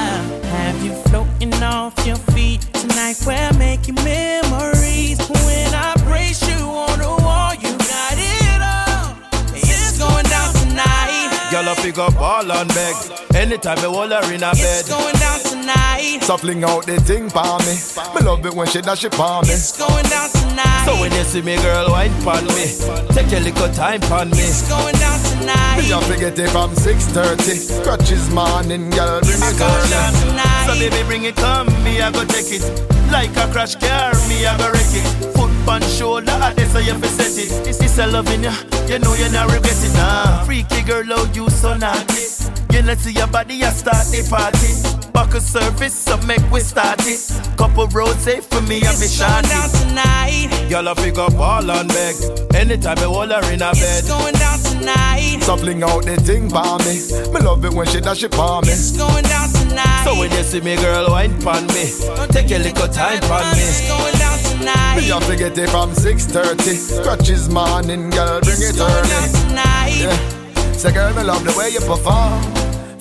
[1.91, 3.17] Have you floating off your feet tonight?
[3.27, 5.19] We're making memories.
[5.29, 9.17] When I brace you on the wall, you got it all.
[9.55, 11.49] It's going down tonight.
[11.51, 12.95] Girl, I pick up all on beg.
[13.35, 14.59] Anytime you hold her in a bed.
[14.59, 16.21] It's going down tonight.
[16.23, 17.75] So fling out the thing for me.
[18.15, 19.51] Me love it when she dash it for me.
[19.51, 20.85] It's going down tonight.
[20.85, 22.67] So when you see me, girl, wine pon me.
[23.15, 24.39] Take a little time pon me.
[24.39, 25.79] It's going down tonight.
[25.79, 27.81] Me have to get it from 6.30.
[27.81, 30.50] Scratches morning, girl, bring it down early.
[30.71, 32.63] So baby, bring it come, me I go take it.
[33.11, 35.35] Like a crash car, me I go wreck it.
[35.35, 37.65] Foot on shoulder, I dare say you set it.
[37.65, 38.55] This is a loving ya,
[38.87, 39.93] you know you not regret it.
[39.95, 42.60] Nah, freaky girl, how you so naughty.
[42.81, 44.73] You know see your body, I start the party.
[45.13, 47.21] Buckle service, so make we start it.
[47.59, 50.49] Couple roads safe for me and me It's going down tonight.
[50.71, 52.17] Y'all I pick up all on beg.
[52.57, 53.85] Anytime I hold her in a bed.
[53.85, 55.45] It's going down tonight.
[55.45, 57.05] So fling out the thing for me.
[57.29, 58.73] Me love it when she dash it for me.
[58.73, 60.05] It's going down tonight.
[60.09, 61.85] So when you see me, girl, wine pon me.
[62.17, 63.61] Don't take a little time pon me.
[63.61, 64.97] It's going down tonight.
[64.97, 66.57] Me have to get it from 6.30
[66.97, 70.01] Scratches morning, girl, bring it going down early tonight.
[70.01, 70.73] Yeah.
[70.73, 72.60] Say girl, me love the way you perform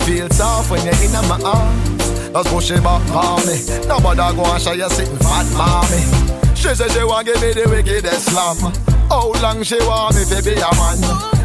[0.10, 4.42] Feel soft when you're in my arms Just push it back for me Nobody go
[4.42, 6.02] and show you sitting fat mommy
[6.56, 8.58] She say she want give me the wickedest slam
[9.06, 10.98] How long she want me to be a man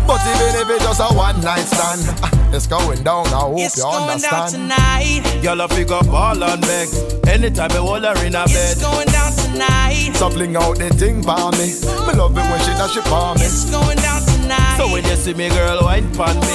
[0.08, 3.60] But even if it's just a one night stand ah, It's going down, I hope
[3.60, 5.42] It's you going down understand tonight.
[5.42, 6.88] Girl, I pick up all on beg.
[7.28, 8.48] Anytime I hold her in a bed.
[8.48, 10.12] It's going down tonight.
[10.14, 11.68] So fling out the thing for me
[12.08, 14.33] Me love it when she dash it for me It's going down tonight.
[14.76, 16.46] So when you see me, girl, wine pon me.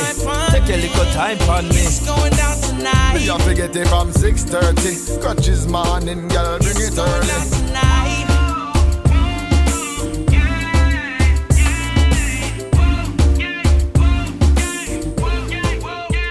[0.51, 1.75] Take a little time pon me.
[1.77, 3.13] It's going down tonight.
[3.15, 8.25] Me have to get it from 6.30 Scratches morning, girl, bring it early Tonight.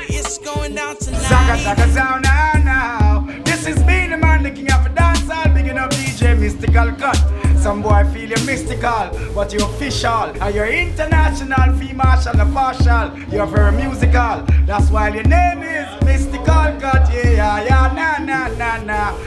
[0.08, 1.22] It's going down tonight.
[1.22, 3.42] Zaka Zaka sound now now.
[3.44, 7.16] This is me, the man, the king of the dancehall, bigging up DJ Mystykal Kut.
[7.58, 10.10] Some boy feel you mystical, but you're official.
[10.42, 13.16] And you're international, fee marshal, and partial.
[13.32, 14.44] You're very musical.
[14.66, 17.08] That's why your name is Mystykal Kut.
[17.14, 19.18] Yeah, yeah, yeah, nah, nah, nah, nah.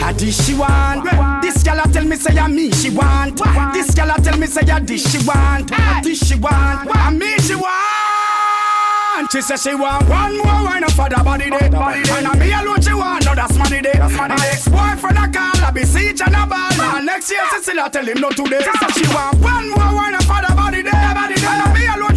[0.00, 1.04] Ah, this she want.
[1.40, 3.40] This gal a tell me say a me she want.
[3.72, 5.70] This gal a tell me say a this she want.
[6.02, 6.90] This she want.
[6.90, 8.51] A me she want.
[9.30, 11.70] She say she want one more wine for the body day.
[11.72, 13.24] And a me alone she want.
[13.24, 13.94] No, that's money day.
[13.98, 15.64] My ex-boyfriend a call.
[15.64, 16.72] I be siege and a ball.
[16.96, 18.60] And next year she still a tell him no today.
[18.60, 20.90] She say she want one more wine for the body day.
[20.92, 21.18] And
[21.64, 22.11] a me alone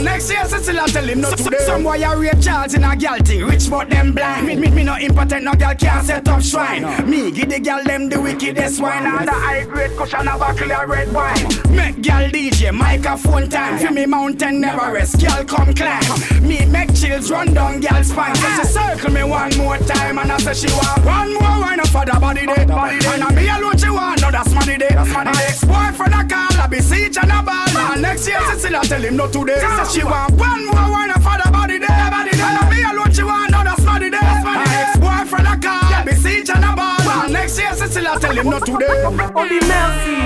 [0.00, 1.58] And next year still a tell him no today.
[1.58, 3.44] Some boy a rape Charles in a gal thing.
[3.44, 4.46] Rich but them blind.
[4.46, 5.44] Me, me, me no impotent.
[5.44, 6.84] No gal can't set up shrine.
[7.06, 9.04] Me give the gal them the wickedest wine.
[9.04, 11.44] And the high grade cushion of a of red wine.
[11.68, 13.78] Make gal DJ microphone time.
[13.78, 15.20] Feel me mountain never rest.
[15.20, 16.48] Gal come climb.
[16.48, 18.34] Me make chills run down gal spine.
[18.36, 20.18] So she circle me one more time.
[20.18, 22.62] And I say she want one more wine for the body day.
[22.62, 24.22] And I me alone she want.
[24.22, 24.94] No that's money day.
[24.94, 26.58] My ex-boyfriend a call.
[26.58, 27.68] I be siege and a ball.
[27.92, 29.60] And next year she still a tell him no today.
[29.92, 31.86] She want one more wine for the body day.
[31.90, 33.50] And I me alone she want.
[33.50, 34.18] No that's money day.
[34.20, 36.04] My ex-boyfriend a call.
[36.04, 37.24] Be siege and a ball.
[37.24, 39.04] And next year she still a tell him no today.
[39.34, 40.18] On dit merci,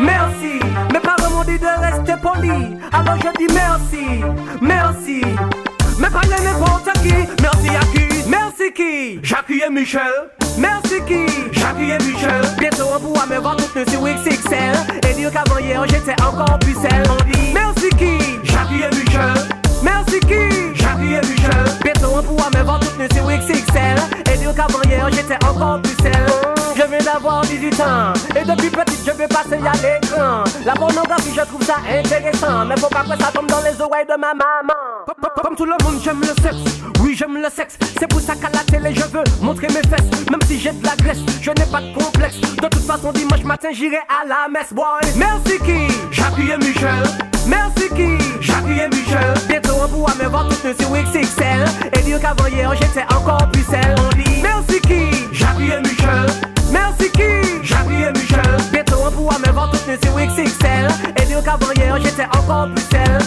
[0.00, 0.60] merci.
[0.92, 2.76] Mes parents m'ont dit de rester poli.
[2.92, 4.22] Alors je dis merci,
[4.60, 5.22] merci.
[5.98, 7.14] Mais pas n'importe qui.
[7.40, 10.12] Merci à qui Merci qui Jackie et Michel.
[10.58, 12.42] Merci qui Jackie et Michel.
[12.58, 14.76] Bientôt on pourra me voir toutes sur XXL.
[15.08, 17.04] Et dire qu'avant hier j'étais encore plus celle.
[17.10, 19.34] On dit merci qui Michel.
[19.82, 20.74] Merci qui?
[20.74, 21.64] Jackie et Michel.
[21.84, 23.98] Bientôt on pourra me voir toutes sur XXL.
[24.32, 26.55] Et dire qu'avant hier j'étais encore plus celle.
[26.86, 28.12] Je viens d'avoir 18 ans.
[28.36, 30.44] Et depuis petite je vais passer à l'écran.
[30.64, 32.64] La pornographie je trouve ça intéressant.
[32.64, 34.74] Mais faut pas que ça tombe dans les oreilles de ma maman.
[35.42, 36.80] Comme, tout le monde j'aime le sexe.
[37.00, 37.76] Oui j'aime le sexe.
[37.98, 40.30] C'est pour ça qu'à la télé je veux montrer mes fesses.
[40.30, 42.40] Même si j'ai de la graisse je n'ai pas de complexe.
[42.40, 44.86] De toute façon dimanche matin j'irai à la messe boy.
[45.16, 46.52] Merci qui?
[46.52, 47.02] Et Michel.
[47.48, 48.02] Merci qui?
[48.02, 49.34] Et Michel.
[49.48, 53.64] Bientôt on pourra me voir toutes sur XXL Et dire qu'avant hier j'étais encore plus
[53.68, 55.26] celle On dit Merci qui?
[55.64, 57.22] Et Michel Merci qui?
[57.22, 58.42] Et Michel.
[58.72, 60.88] Bientôt on pourra me voir toutes sur XXL
[61.22, 63.18] Et dire qu'avant hier j'étais encore plus celle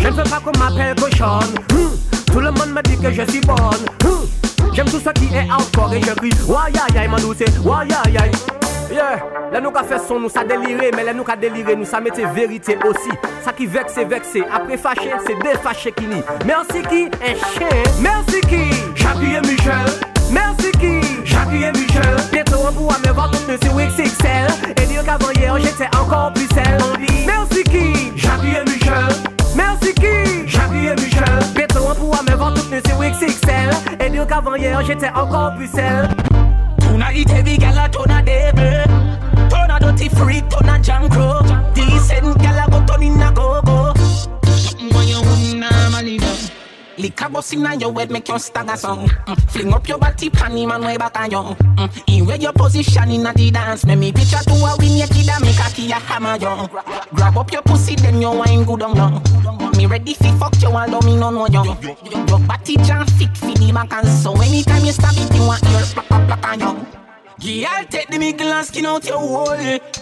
[0.00, 1.90] Je ne veux pas qu'on m'appelle cochonne Hum,
[2.32, 3.56] Tout le monde me dit que je suis bonne.
[4.04, 4.26] Hum,
[4.72, 8.30] J'aime tout ce qui est hardcore et je crie Why aïe c'est Why aïe aïe.
[8.90, 9.18] Yeah,
[9.52, 12.00] là nous qu'a fait son nous ça déliré Mais là nous qu'a déliré nous ça
[12.00, 13.10] mettait vérité aussi.
[13.44, 14.42] Ça qui vexe c'est vexé.
[14.52, 16.22] Après fâché c'est défâché qui nie.
[16.46, 17.04] Merci qui?
[17.06, 17.68] Un chien.
[18.00, 18.56] Merci qui?
[18.56, 21.00] Et Michel Merci qui?
[21.24, 22.16] Jackie et Michel.
[22.32, 24.46] Bientôt on pourra me voir toute nue sur XXL
[24.82, 26.78] Et dire qu'avant hier j'étais encore plus celle
[27.26, 28.12] Merci qui?
[28.16, 29.14] Jackie et Michel.
[29.54, 30.46] Merci qui?
[30.48, 31.38] Jackie et Michel.
[31.54, 33.70] Bientôt on pourra me voir toute nue sur XXL
[34.04, 36.08] Et dire qu'avant hier j'étais encore plus celle
[36.80, 38.84] Tona ite vigala tona debe
[39.50, 41.42] Tona doti freak tona jankro
[41.74, 41.95] Dis
[47.26, 49.50] Liquor bust inna your head make you stagger song mm.
[49.50, 52.02] Fling up your body pan him and way back on you mm.
[52.06, 55.28] In where your position inna the dance Make me picture to a win your kid
[55.28, 56.68] and make a key a hammer you
[57.14, 60.68] Grab up your pussy then you wine good on you Me ready fi fuck you
[60.68, 61.64] although me no know you
[62.28, 65.62] Your body jam fit fi the back and so Anytime you stab it you want
[65.62, 67.05] your plak plak plak on you
[67.38, 69.56] Yeah, take the mickle and skin out your hole.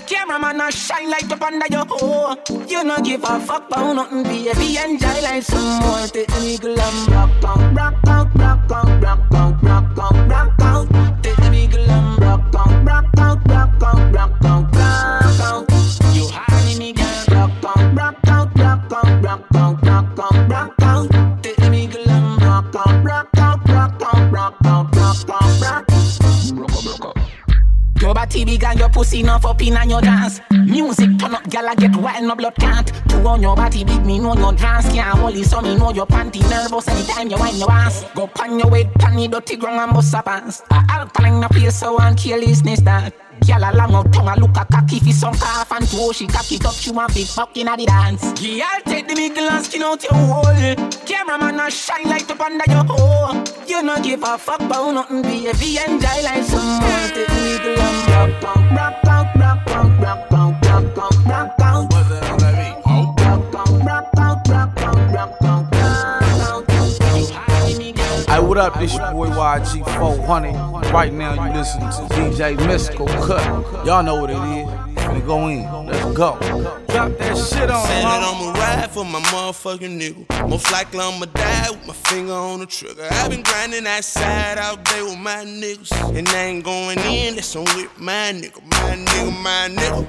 [0.06, 2.36] Cameraman, I shine light up under your hole.
[2.68, 4.78] You no give a fuck about nothing, baby.
[4.78, 6.06] Enjoy like some more.
[6.06, 10.60] Take the mickle and rock out, rock out, rock out, rock out, rock out, rock
[10.60, 11.22] out.
[11.22, 15.70] Take the mickle and rock out, rock out, rock out, rock out, rock out.
[16.14, 20.74] You honey me girl, rock out, rock out, rock out, rock out, rock out, rock
[20.82, 21.43] out.
[28.24, 30.40] Body big and your pussy enough up in and your dance.
[30.50, 32.90] Music turn up, gal I get wild, no blood can't.
[33.06, 35.92] Two on your body big, me know your dance can't hold it, so me know
[35.92, 38.06] your panty nervous anytime you wind your ass.
[38.14, 40.62] Go pan your weight, pan the dirty ground and bust a pants.
[40.70, 43.23] A alkaline no feel so and kill this that.
[43.44, 46.26] Gyal a long out tongue a look a cocky fi some calf and toe she
[46.26, 48.24] cock it she want big fuck inna the dance.
[48.40, 50.44] Gyal take the middle and skin out your hole.
[51.06, 53.44] Cameraman a shine light up under your hole.
[53.66, 55.78] You no give a fuck about nothing, baby.
[55.86, 57.08] Enjoy like some more.
[57.12, 61.60] Take the middle and rock out, rock out, rock out, rock out, rock out, rock
[61.60, 61.92] out.
[61.92, 62.74] What's that on that beat?
[62.86, 65.53] Rock out, rock out, rock out, rock out,
[68.54, 68.78] what up?
[68.78, 70.92] This your boy YG 400.
[70.92, 73.84] Right now, you listen to DJ Mystykal Kut.
[73.84, 74.68] Y'all know what it is.
[74.94, 75.64] Finna go in.
[75.86, 76.38] Let's go.
[76.86, 77.84] Drop that shit on.
[77.84, 78.52] Said that mama.
[78.52, 80.48] I'ma ride for my motherfucking nigga.
[80.48, 83.08] Most likely I'ma die with my finger on the trigger.
[83.10, 86.16] I've been grinding that side out there with my niggas.
[86.16, 88.62] And I ain't going in, that's on with my nigga.
[88.70, 90.08] My nigga, my nigga.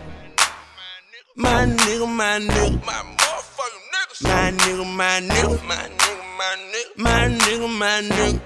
[1.35, 2.85] My nigga, my nigga.
[2.85, 4.23] My motherfucking niggas.
[4.23, 5.67] My nigga, my nigga.
[5.67, 6.97] My nigga, my nigga.
[6.97, 8.41] My nigga, my nigga.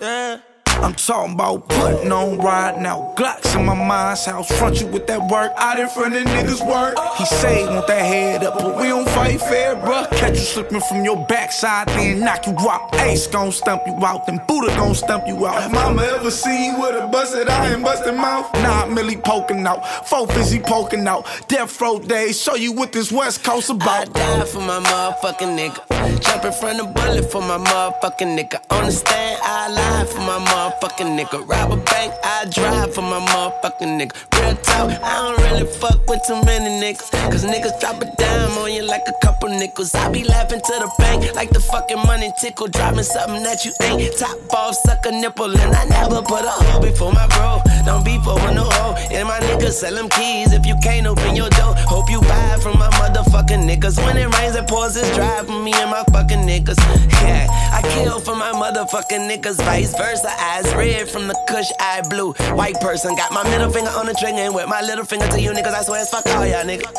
[0.00, 0.40] Yeah.
[0.82, 3.14] I'm talking about putting on right now.
[3.16, 6.66] Glocks in my mind's house, front you with that work out in front of niggas'
[6.68, 6.96] work.
[7.16, 10.08] He say he want that head up, but we don't fight fair, bruh.
[10.10, 12.94] Catch you slipping from your backside, then knock you out.
[12.96, 15.62] Ace gon' stump you out, then Buddha gon' stump you out.
[15.62, 18.52] Have mama ever seen you with a busted eye and busted mouth?
[18.54, 21.26] Nah, Millie poking out, four fizzy poking out.
[21.48, 24.10] Death row days, show you what this West Coast about.
[24.10, 26.20] I die for my motherfucking nigga.
[26.20, 28.60] Jump in front of bullet for my motherfucking nigga.
[28.70, 31.48] Understand, I lie for my motherfucking motherfucking nigga.
[31.48, 34.14] Rob a bank, I drive for my motherfucking nigga.
[34.38, 37.10] Real talk, I don't really fuck with too many niggas.
[37.30, 39.94] Cause niggas drop a dime on you like a couple nickels.
[39.94, 42.68] I be laughing to the bank like the fucking money tickle.
[42.68, 44.16] Dropping something that you ain't.
[44.18, 45.56] Top off, suck a nipple.
[45.56, 47.60] And I never put a hoe before my bro.
[47.84, 48.94] Don't be for no hoe.
[49.10, 51.74] And my niggas sell them keys if you can't open your door.
[51.86, 53.96] Hope you buy from my motherfucking niggas.
[54.04, 56.78] When it rains, it pours, it's dry for me and my fucking niggas.
[57.22, 59.62] Yeah, I kill for my motherfucking niggas.
[59.62, 62.32] Vice versa, eyes red from the kush, eye blue.
[62.54, 65.40] White person got my middle finger on the trigger and with my little finger to
[65.40, 65.74] you niggas.
[65.74, 66.92] I swear it's fuck all y'all niggas.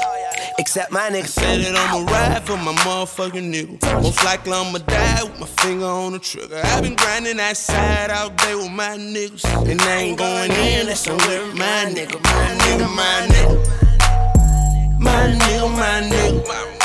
[0.60, 1.28] Except my niggas.
[1.28, 4.04] Said that I'ma ride for my motherfucking nigga.
[4.04, 6.62] Most likely I'ma die with my finger on the trigger.
[6.64, 9.46] i been grinding that side out there with my niggas.
[9.70, 12.22] And I ain't going in, that's on with my nigga.
[12.24, 13.58] My nigga, my nigga.
[15.00, 16.48] My nigga, my nigga.
[16.48, 16.77] My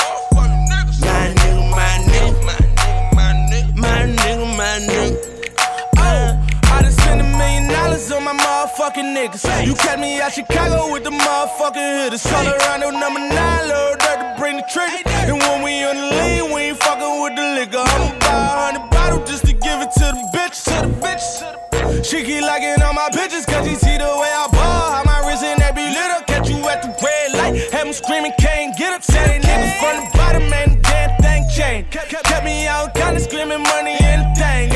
[7.93, 9.65] dollars on my motherfucking niggas.
[9.65, 12.25] You catch me out Chicago with the motherfucking hitters.
[12.25, 15.01] Around number nine, Lord, dirt to bring the trigger.
[15.05, 17.77] And when we on the lean, we ain't fucking with the liquor.
[17.77, 22.05] I'ma buy a hundred bottles just to give it to the bitch, to the bitch.
[22.05, 24.91] She keep liking all my pictures, cause she see the way I ball.
[24.93, 26.27] How my wrist and they be lit.
[26.27, 27.71] Catch you at the red light.
[27.71, 29.03] Have them screaming, can't get up.
[29.03, 31.91] Say niggas from the bottom, man, the damn thing changed.
[31.91, 34.72] Kept me out, kinda screaming money and the thing.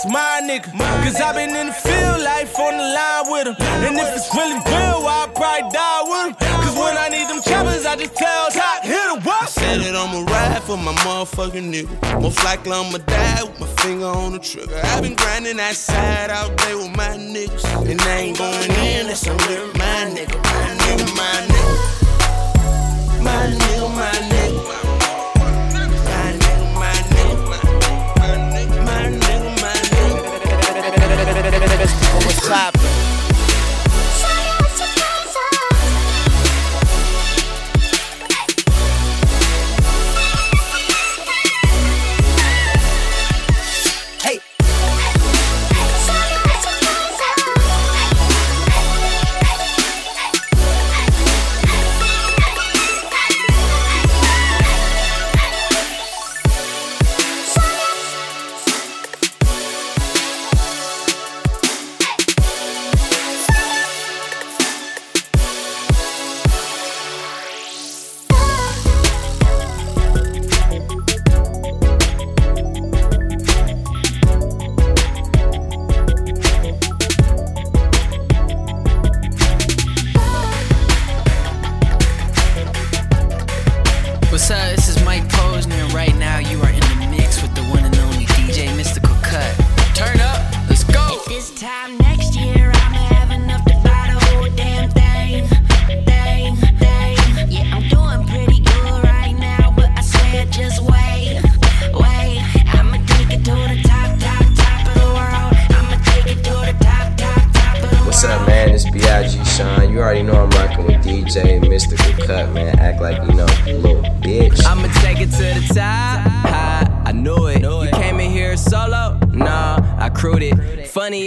[0.00, 0.70] Just my nigga?
[1.02, 3.56] Cause I been in the field, life on the line with him.
[3.84, 6.62] And if it's really real, I'll probably die with him.
[6.62, 9.48] Cause when I need them choppers, I just tell Top, hit him up.
[9.48, 12.20] Said that I'ma ride for my motherfucking nigga.
[12.20, 14.80] Most likely I'ma die with my finger on the trigger.
[14.82, 17.64] i been grinding that side out there with my niggas.
[17.90, 20.36] And I ain't going in, that's on with my nigga.
[20.42, 21.49] My nigga, my nigga.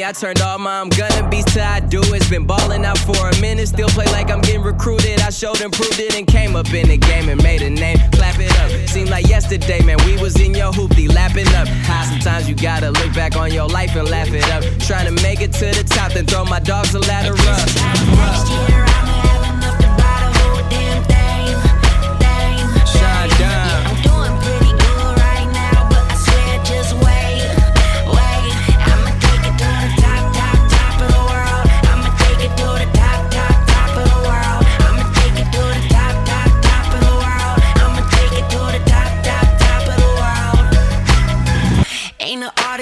[0.04, 0.43] I turned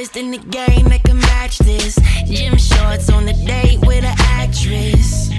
[0.01, 1.95] hottest in the game that can match this.
[2.25, 5.29] Gym shorts on the date with an actress.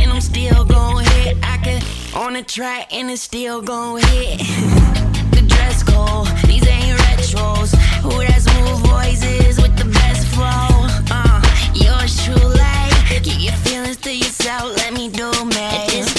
[0.00, 1.36] And I'm still gon' hit.
[1.42, 1.82] I can
[2.14, 4.38] on the track and it's still gon' hit.
[5.34, 7.74] the dress code, these ain't retros.
[8.02, 10.88] Who that smooth voices with the best flow?
[11.10, 11.42] Uh,
[11.74, 13.22] yours truly.
[13.22, 16.11] Keep your feelings to yourself, let me do me.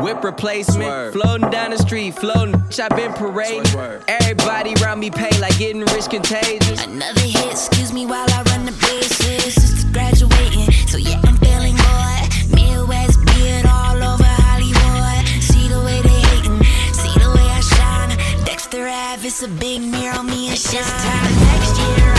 [0.00, 0.84] whip replacement.
[0.84, 1.12] Swerve.
[1.12, 3.66] Floating down the street, floating, I've been parading.
[3.66, 4.04] Swerve.
[4.08, 6.84] Everybody around me pay like getting rich contagious.
[6.84, 9.54] Another hit, excuse me while I run the business.
[9.54, 12.54] Just graduating, so yeah, I'm feeling good.
[12.54, 15.26] Midwest beard all over Hollywood.
[15.42, 16.62] See the way they hating,
[16.92, 18.44] see the way I shine.
[18.44, 20.80] Dexter Ave, it's a big mirror on me and shine.
[20.80, 22.11] It's just time next year.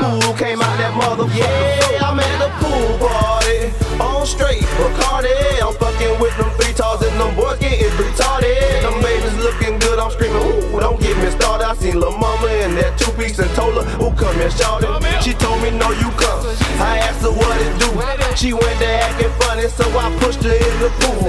[0.00, 1.36] Who came out that motherfucker.
[1.36, 3.68] Yeah, I'm at the pool party.
[4.00, 5.60] On straight Bacardi.
[5.60, 8.80] I'm fucking with them three tars and them boys getting retarded.
[8.80, 9.98] Them babies looking good.
[9.98, 11.68] I'm screaming, ooh, don't get me started.
[11.68, 14.88] I seen La Mama in that two piece and told her, ooh, come here, shawty.
[15.20, 16.48] She told me, no, you come.
[16.80, 17.92] I asked her what it do.
[18.34, 21.28] She went there acting funny, so I pushed her in the pool.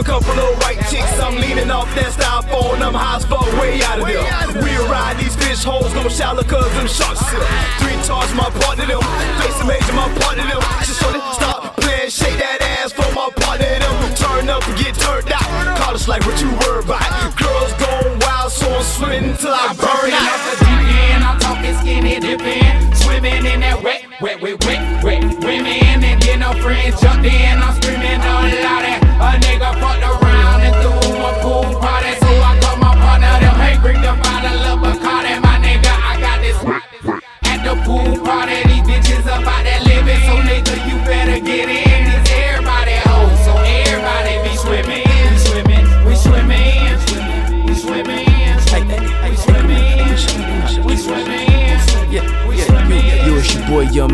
[0.00, 1.20] a couple of white chicks.
[1.20, 2.80] I'm leaning off that style phone.
[2.80, 4.24] I'm high as fuck, way out of there.
[4.64, 7.20] We ride these fish holes, no shallow cause them sharks.
[7.84, 9.04] Three charge, my partner them.
[9.44, 10.60] Face the major, my partner them.
[10.88, 13.94] Just sort stop playing, shake that ass for my partner them.
[14.16, 15.48] Turn up and get turned out.
[15.76, 17.04] Call us like what you worried about.
[17.36, 20.40] Girls going wild, so I'm swimming till I burn out.
[21.28, 22.64] I'm talking skinny dipping,
[22.96, 25.22] swimming in that wet, wet, wet, wet, wet.
[25.44, 29.89] Women and then no friends jumped in, I'm screaming all out at a nigga.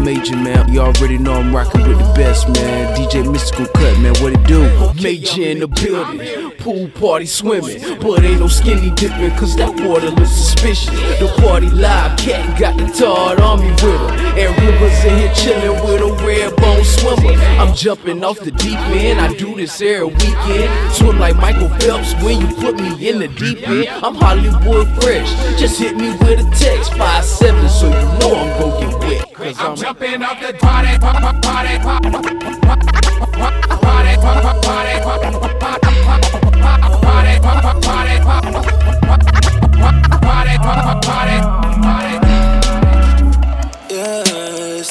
[0.06, 0.72] Mejah, man.
[0.72, 2.94] You already know I'm rocking with the best, man.
[2.94, 4.14] DJ Mystykal Kut, man.
[4.22, 4.62] What it do?
[5.02, 6.50] Mejah in the building.
[6.58, 7.80] Pool party swimming.
[8.00, 10.90] But ain't no skinny dipping, cause that water looks suspicious.
[11.20, 14.10] The party live, cat got the Todd Army with her.
[14.40, 17.38] And Rivers in here chilling with a red bone swimmer.
[17.60, 19.20] I'm jumping off the deep end.
[19.20, 20.94] I do this every weekend.
[20.94, 23.88] Swim like Michael Phelps when you put me in the deep end.
[24.02, 25.30] I'm Hollywood fresh.
[25.58, 29.34] Just hit me with a text 5-7 so you know I'm gonna get wet.
[29.34, 32.96] Cause I'm, I'm jumping off the party, party, party, party,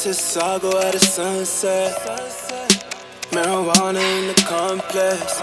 [0.08, 1.92] a saga at the sunset.
[3.32, 5.42] Marijuana in the complex.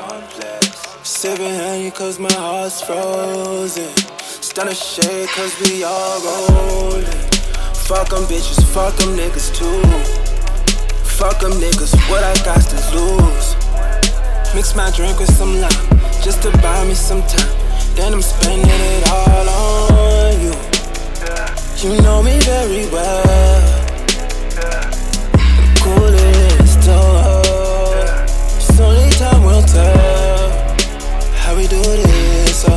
[1.03, 3.89] Sipping honey cause my heart's frozen.
[4.21, 7.05] Stunner shade cause we all rolling.
[7.89, 9.83] Fuck them bitches, fuck them niggas too.
[11.19, 13.62] Fuck them niggas, what I got to lose.
[14.55, 15.71] Mix my drink with some lime,
[16.21, 17.57] just to buy me some time.
[17.97, 20.53] Then I'm spending it all on you.
[21.81, 23.23] You know me very well.
[25.33, 27.33] The coolest door.
[28.59, 30.51] It's only time will tell
[31.41, 32.69] how we do this.
[32.69, 32.77] Uh,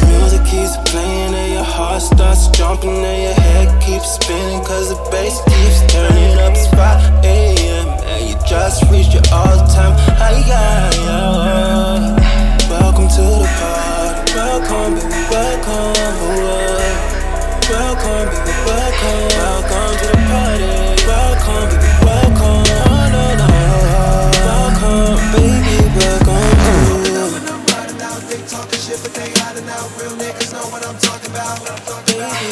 [0.00, 4.90] the music keeps playing and your heart starts jumping and your head keeps spinning cause
[4.90, 6.52] the bass keeps turning up.
[6.52, 8.03] It's 5 a.m.
[8.54, 10.38] you just reached your all the time high.
[10.46, 12.70] Yeah, yeah.
[12.70, 14.32] Welcome to the party.
[14.34, 15.94] Welcome, baby, welcome.
[15.98, 17.10] uh,
[17.70, 19.28] Welcome, baby, welcome.
[19.38, 20.70] Welcome to the party.
[21.06, 22.64] Welcome, baby, welcome.
[22.86, 23.48] Oh, no.
[24.46, 26.54] Welcome, baby, welcome.
[29.02, 29.90] But they hiding out.
[30.00, 32.03] Real niggas know what I'm talking about.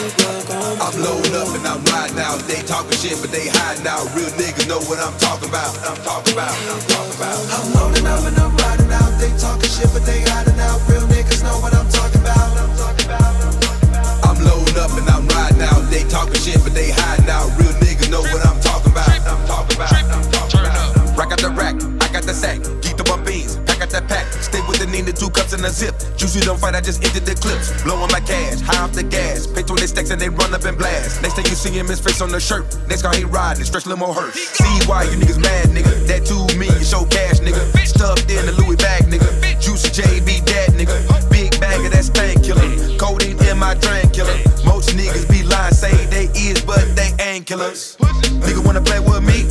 [0.02, 2.42] I'm loaded up and I'm riding out.
[2.50, 4.02] They talking shit, but they hiding out.
[4.18, 5.78] Real niggas know what I'm talking about.
[5.86, 6.50] I'm talking about.
[6.50, 7.38] I'm talking about.
[7.54, 9.14] I'm loading up and I'm riding out.
[9.22, 10.82] They talking shit, but they hiding out.
[10.90, 12.50] Real niggas know what I'm talking about.
[12.58, 13.30] I'm talking about.
[14.42, 15.86] Loading up and I'm riding out.
[15.86, 17.46] They talking shit, but they hiding out.
[17.54, 19.06] Real niggas know what I'm talking about.
[19.06, 19.94] I'm talking about.
[19.94, 21.16] I'm talking about.
[21.16, 22.58] Rack out the rack, I got the sack.
[22.82, 23.22] Geek the out
[23.92, 24.26] that pack.
[24.40, 25.94] Stay with the Nina, two cups and a zip.
[26.16, 27.70] Juicy don't fight, I just emptied the clips.
[27.84, 29.46] Blowing my cash, high off the gas.
[29.46, 31.22] Pay 20 stacks and they run up and blast.
[31.22, 32.64] Next time you see him, his face on the shirt.
[32.88, 34.34] Next car he riding, stretch limo hurt.
[34.34, 35.92] See why you niggas mad, nigga.
[36.08, 37.62] That two million show cash, nigga.
[37.86, 39.28] Stuffed in the Louis bag, nigga.
[39.60, 40.96] Juicy JB dad, nigga.
[41.30, 42.64] Big bag of that stank killer.
[42.98, 44.36] Codeine in my drink killer.
[44.64, 47.96] Most niggas be lying, say they is, but they ain't killers.
[48.42, 49.46] Nigga wanna play with me?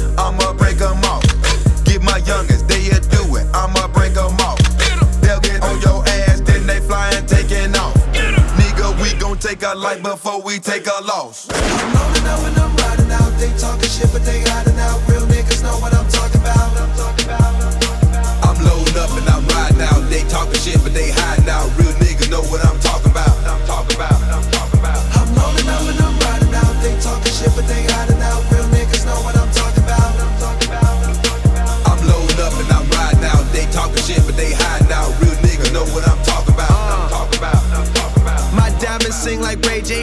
[9.96, 11.50] Life before we take a loss.
[11.52, 13.32] I'm and I'm riding out.
[13.40, 14.42] They talking shit, but they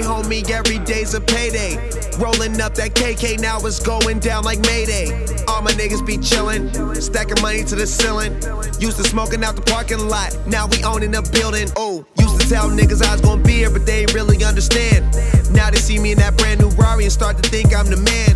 [0.09, 0.49] homie.
[0.49, 1.77] Every day's a payday.
[2.19, 5.13] Rolling up that KK, now it's going down like Mayday.
[5.47, 6.67] All my niggas be chillin',
[7.01, 8.33] stacking money to the ceiling.
[8.81, 11.69] Used to smoking out the parking lot, now we owning a building.
[11.77, 15.05] Oh, used to tell niggas I was gonna be here, but they ain't really understand.
[15.53, 17.99] Now they see me in that brand new Rari and start to think I'm the
[17.99, 18.35] man.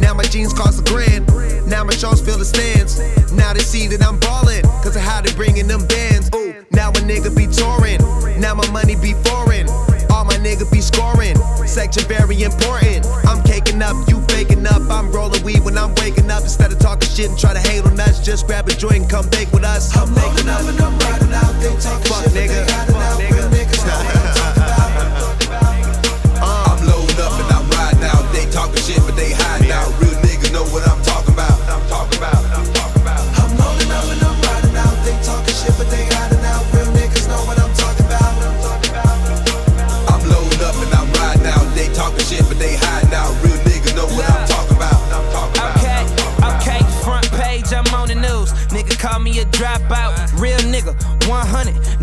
[0.00, 1.28] Now my jeans cost a grand.
[1.68, 2.98] Now my shows fill the stands.
[3.32, 6.30] Now they see that I'm ballin', cause of how they bringin' them bands.
[6.34, 8.00] Ooh, now a nigga be touring.
[8.40, 9.68] Now my money be foreign.
[10.50, 11.36] Nigga be scoring.
[11.64, 13.06] Section very important.
[13.24, 14.82] I'm caking up, you faking up.
[14.90, 16.42] I'm rolling weed when I'm waking up.
[16.42, 19.08] Instead of talking shit and try to hate on us, just grab a joint and
[19.08, 19.96] come bake with us.
[19.96, 21.52] I'm making up and I'm riding out.
[21.62, 22.66] They talking Fuck shit, nigga.
[22.66, 24.19] Fuck nigga.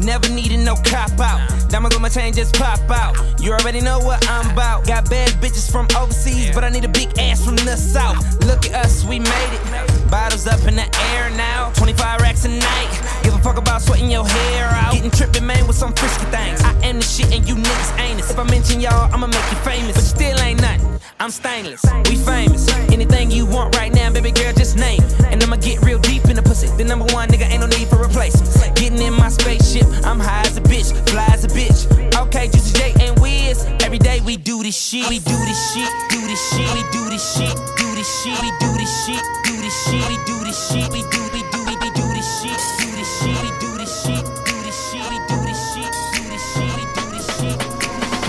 [0.07, 1.43] Never needed no cop out.
[1.69, 3.13] Diamonds on my chain just pop out.
[3.41, 4.87] You already know what I'm about.
[4.87, 8.17] Got bad bitches from overseas, but I need a big ass from the south.
[8.45, 10.09] Look at us, we made it.
[10.09, 11.73] Bottles up in the air now.
[11.75, 12.91] 25 racks a night.
[13.21, 14.93] Give a fuck about sweating your hair out.
[14.93, 16.61] Getting trippin', man, with some frisky things.
[16.61, 18.29] I am the shit and you niggas ain't it.
[18.31, 19.93] If I mention y'all, I'ma make you famous.
[19.93, 20.96] But you still ain't nothing.
[21.19, 21.83] I'm stainless.
[22.09, 22.69] We famous.
[22.93, 25.25] Anything you want right now, baby girl, just name it.
[25.25, 26.67] And I'ma get real deep in the pussy.
[26.77, 28.61] The number one nigga ain't no need for replacements.
[28.79, 31.89] Getting in my spaceship, I'm high as a bitch, fly as a bitch.
[32.27, 33.65] Okay, Juicy J and Wiz.
[33.81, 35.09] Every day we do this shit.
[35.09, 35.89] We do this shit.
[36.09, 36.69] Do this shit.
[36.73, 37.55] We do this shit.
[37.77, 38.37] Do this shit.
[38.41, 39.21] We do this shit.
[39.43, 40.07] Do this shit.
[40.07, 40.91] We do this shit.
[40.93, 41.21] We do.
[41.33, 41.65] We do.
[41.65, 41.73] We.
[41.97, 42.59] Do this shit.
[42.77, 43.37] Do this shit.
[43.41, 44.21] We do this shit.
[44.45, 45.05] Do this shit.
[45.09, 45.91] We do this shit.
[46.13, 46.71] Do this shit.
[46.77, 47.57] We do this shit.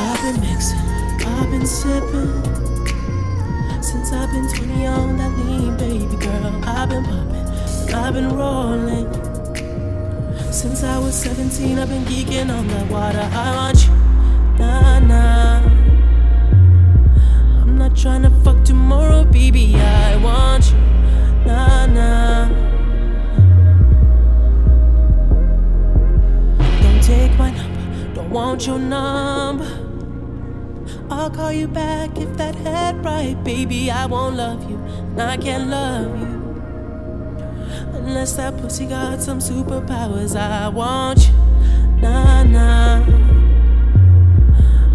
[0.01, 0.78] I've been mixing,
[1.26, 2.67] I've been sipping.
[4.09, 6.64] Since I've been 20 on that lean, baby girl.
[6.64, 9.06] I've been popping, I've been rolling.
[10.50, 13.28] Since I was 17, I've been geeking on that water.
[13.30, 13.92] I want you,
[14.59, 15.61] nah, nah.
[17.61, 19.74] I'm not trying to fuck tomorrow, baby.
[19.76, 20.78] I want you,
[21.46, 22.48] nah, nah.
[26.80, 29.88] Don't take my number, don't want your number.
[31.11, 33.90] I'll call you back if that head right, baby.
[33.90, 36.38] I won't love you, and I can't love you.
[37.94, 41.34] Unless that pussy got some superpowers, I want you,
[42.02, 43.02] nah, nah.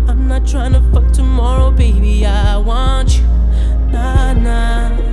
[0.08, 2.26] I'm not trying to fuck tomorrow, baby.
[2.26, 3.28] I want you,
[3.92, 5.13] nah, nah.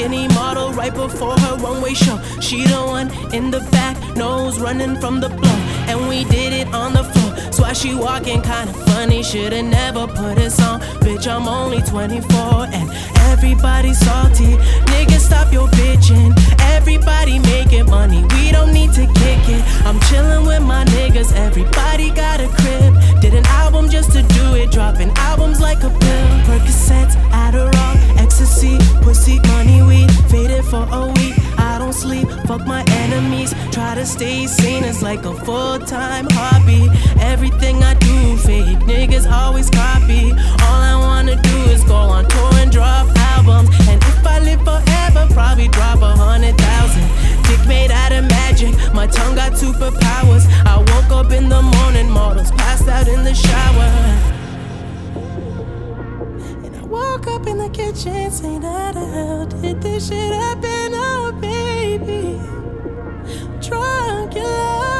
[0.00, 2.18] Skinny model right before her runway show.
[2.40, 5.58] She the one in the back, nose running from the blow.
[5.90, 7.52] And we did it on the floor.
[7.52, 9.22] So why she walking kinda funny?
[9.22, 10.80] Shoulda never put this on.
[11.04, 12.88] Bitch, I'm only 24 and
[13.32, 14.56] everybody's salty.
[14.92, 16.32] Niggas, stop your bitching.
[16.60, 18.24] Everybody making money.
[18.34, 19.62] We don't need to kick it.
[19.86, 21.32] I'm chilling with my niggas.
[21.34, 23.20] Everybody got a crib.
[23.20, 24.70] Did an album just to do it.
[24.70, 26.28] Dropping albums like a pill.
[26.46, 30.10] Percocets, Adderall, ecstasy, pussy, money, weed.
[30.30, 31.39] Faded for a week.
[31.90, 32.28] Don't sleep.
[32.46, 33.52] Fuck my enemies.
[33.72, 34.84] Try to stay sane.
[34.84, 36.88] It's like a full time hobby.
[37.18, 40.30] Everything I do, fake niggas always copy.
[40.30, 43.70] All I wanna do is go on tour and drop albums.
[43.88, 47.08] And if I live forever, probably drop a hundred thousand.
[47.48, 48.72] Dick made out of magic.
[48.94, 50.46] My tongue got superpowers.
[50.64, 53.90] I woke up in the morning, models passed out in the shower.
[56.64, 60.90] And I woke up in the kitchen saying, How the hell did this shit happen?
[61.98, 62.38] Baby.
[63.60, 64.99] Drunk in love.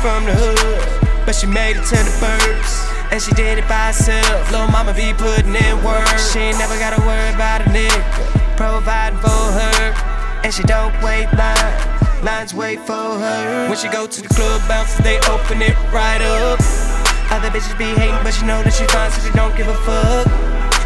[0.00, 0.80] From the hood,
[1.26, 2.72] but she made it to the burbs.
[3.12, 4.50] And she did it by herself.
[4.50, 6.08] Lil' mama be putting in work.
[6.32, 8.00] She ain't never gotta worry about a nigga
[8.56, 9.92] providing for her.
[10.42, 11.74] And she don't wait line,
[12.24, 13.68] lines wait for her.
[13.68, 16.60] When she go to the club, bouncers they open it right up.
[17.30, 19.78] Other bitches be hating, but she know that she fine, so she don't give a
[19.84, 20.26] fuck.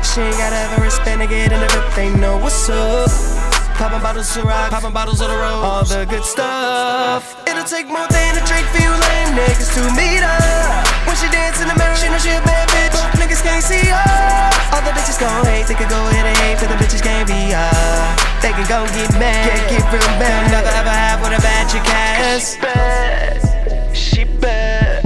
[0.03, 3.34] She ain't gotta ever spend to get in the whip, they know what's up.
[3.75, 7.37] Popping bottles of rock, popping bottles of the road, all the good stuff.
[7.47, 10.87] It'll take more than a drink for you lame niggas to meet up.
[11.07, 12.95] When she dance in the mirror, she know she a bad bitch.
[12.95, 14.51] But niggas can't see her.
[14.73, 17.27] All the bitches gon' hate, they can go ahead and hate, but the bitches can't
[17.27, 18.35] be her.
[18.41, 20.51] They can go get mad, get, get real mad.
[20.51, 22.55] Never ever have with a bad chick ass.
[22.55, 25.03] She bad, she bad,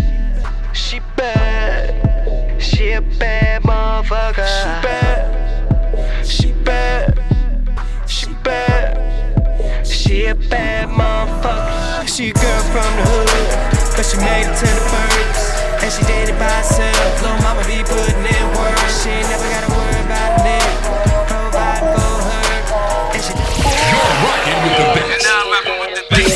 [0.73, 4.47] she bad, she a bad motherfucker.
[4.47, 5.38] She bad,
[10.09, 12.09] she a bad motherfucker.
[12.09, 13.29] She a girl from the hood,
[13.93, 15.45] but she made it to the burbs.
[15.85, 17.21] And she did it by herself.
[17.21, 18.81] Lil' mama be putting in work.
[18.89, 20.73] She ain't never gotta worry about a nigga.
[21.29, 22.49] Provide for her.
[23.13, 23.37] And she
[24.25, 25.29] Rockin' with the best.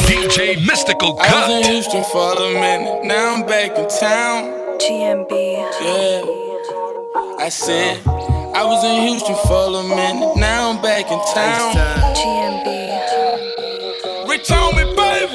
[0.04, 4.52] DJ Mystykal I was in Houston for a minute, now I'm back in town.
[4.84, 5.32] GMB.
[5.80, 6.20] Yeah.
[7.40, 11.72] I said, I was in Houston for a minute, now I'm back in town.
[11.74, 12.51] Rich on me, baby.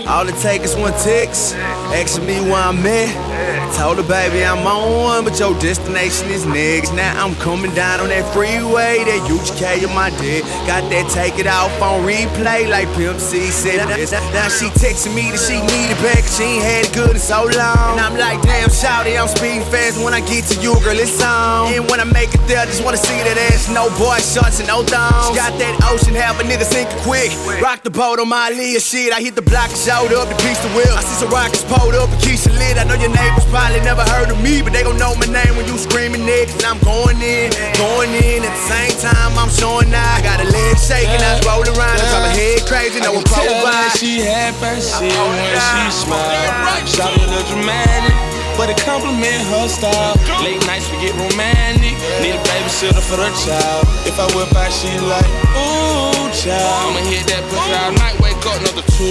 [0.07, 1.55] All it take is one text,
[1.91, 3.75] asking me where I'm at.
[3.75, 6.93] Told her, baby, I'm on but your destination is next.
[6.93, 10.43] Now I'm coming down on that freeway, that UGK in my dick.
[10.63, 13.83] Got that take it off on replay, like Pimp C said.
[14.31, 17.19] Now she texting me that she need it back, she ain't had it good in
[17.19, 17.99] so long.
[17.99, 19.99] And I'm like, damn, shouty, I'm speeding fast.
[19.99, 21.67] When I get to you, girl, it's on.
[21.75, 24.63] And when I make it there, I just wanna see that ass, no boy shorts
[24.63, 25.27] and no thongs.
[25.27, 27.35] She got that ocean, have a nigga sinking quick.
[27.59, 29.11] Rock the boat on my Leah shit.
[29.11, 30.93] I hit the block and showed up the piece of wheel.
[30.93, 32.77] I see some rockets pulled up and Keisha lit.
[32.77, 35.57] I know your neighbors probably never heard of me, but they gon' know my name
[35.57, 36.61] when you screaming next.
[36.61, 37.49] And I'm going in,
[37.81, 39.33] going in at the same time.
[39.41, 40.13] I'm showing out.
[40.17, 43.17] I got a leg shaking, I was rolling around, I my head crazy, no I
[43.17, 43.89] one can tell by.
[43.97, 46.85] she had first shit oh, when she smiled.
[46.85, 48.13] Shout a little dramatic,
[48.53, 50.13] but it compliment her style.
[50.45, 51.97] Late nights we get romantic.
[52.21, 53.81] Need a babysitter for the child.
[54.05, 56.93] If I whip out, she like, ooh, child.
[56.93, 59.05] I'ma hit that pussy all night, wake up another two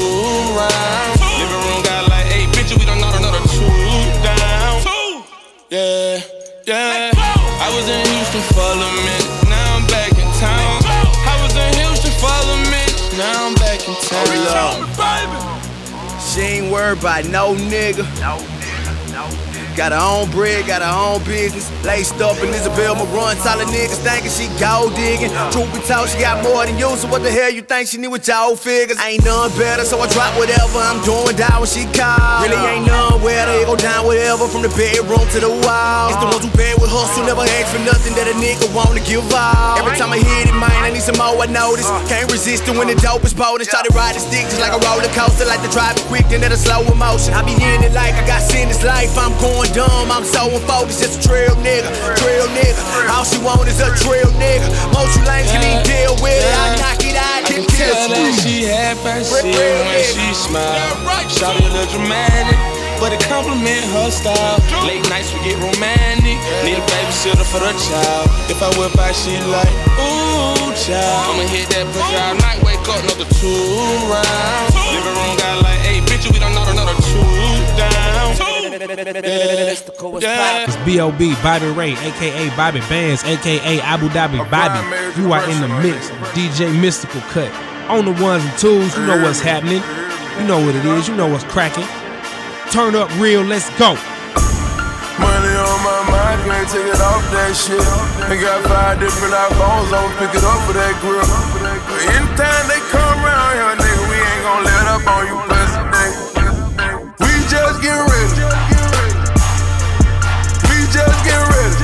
[0.59, 1.23] rounds.
[1.39, 3.63] Living room got like eight bitches, we done knocked another two
[4.27, 4.83] down.
[5.71, 6.19] Yeah,
[6.67, 7.15] yeah.
[7.15, 10.83] I was in Houston for a minute, now I'm back in town.
[10.83, 14.27] I was in Houston for a minute, now I'm back in town.
[16.21, 18.05] She ain't worried about no nigga.
[19.77, 21.69] Got her own bread, got her own business.
[21.85, 25.29] Laced up in Isabel Marant, solid niggas thinking she gold digging.
[25.53, 28.01] Truth be told, she got more than you, so what the hell you think she
[28.01, 28.97] need with old figures?
[29.05, 32.41] Ain't none better, so I drop whatever I'm doing down when she call.
[32.41, 36.09] Really ain't none better, it go down whatever from the bedroom to the wall.
[36.09, 39.05] It's the ones who bad with hustle, never ask for nothing that a nigga wanna
[39.05, 39.77] give out.
[39.77, 41.85] Every time I hit it, man, I need some more, I notice.
[42.09, 43.69] Can't resist it when the dope is potent.
[43.69, 46.57] Started riding stick just like a roller coaster, like the driving quick, then at a
[46.57, 47.37] slow emotion.
[47.37, 50.51] I be in it like I got sin this life, I'm going dumb, I'm so
[50.51, 51.89] unfocused, just a trail nigga,
[52.19, 52.79] trail nigga.
[53.11, 54.69] All she want is a trail nigga.
[54.93, 56.53] Most you lames can even deal with it.
[56.53, 58.43] I knock it out, I can tell kill that you.
[58.43, 61.31] she had shit when she smiled.
[61.31, 62.59] Shout a little dramatic,
[63.01, 64.61] but it compliment her style.
[64.85, 66.39] Late nights we get romantic.
[66.63, 68.27] Need a babysitter for the child.
[68.53, 71.33] If I whip out, she like, ooh, child.
[71.33, 73.57] I'ma hit that pussy all night, wake up another two
[74.11, 74.75] rounds.
[74.93, 77.25] Living room got like eight bitches, we done knocked another two
[77.77, 78.56] down.
[78.89, 80.65] Yeah.
[80.65, 81.35] It's B.O.B.
[81.43, 84.79] Bobby Ray, aka Bobby Bands, aka Abu Dhabi Bobby.
[85.21, 86.11] You are in the mix.
[86.35, 87.51] DJ Mystykal Kut.
[87.91, 89.83] On the ones and twos, you know what's happening.
[90.39, 91.09] You know what it is.
[91.09, 91.87] You know what's cracking.
[92.71, 93.43] Turn up real.
[93.43, 93.97] Let's go.
[95.19, 97.81] Money on my mind, can't take it off that shit.
[98.29, 101.25] They got five different iPhones, I'ma pick it up for that grill.
[101.89, 105.83] But anytime they come around here, nigga, we ain't gon' let up on you, pussy
[105.89, 107.17] nigga.
[107.17, 108.76] We just get ready.
[110.97, 111.77] We just get ready.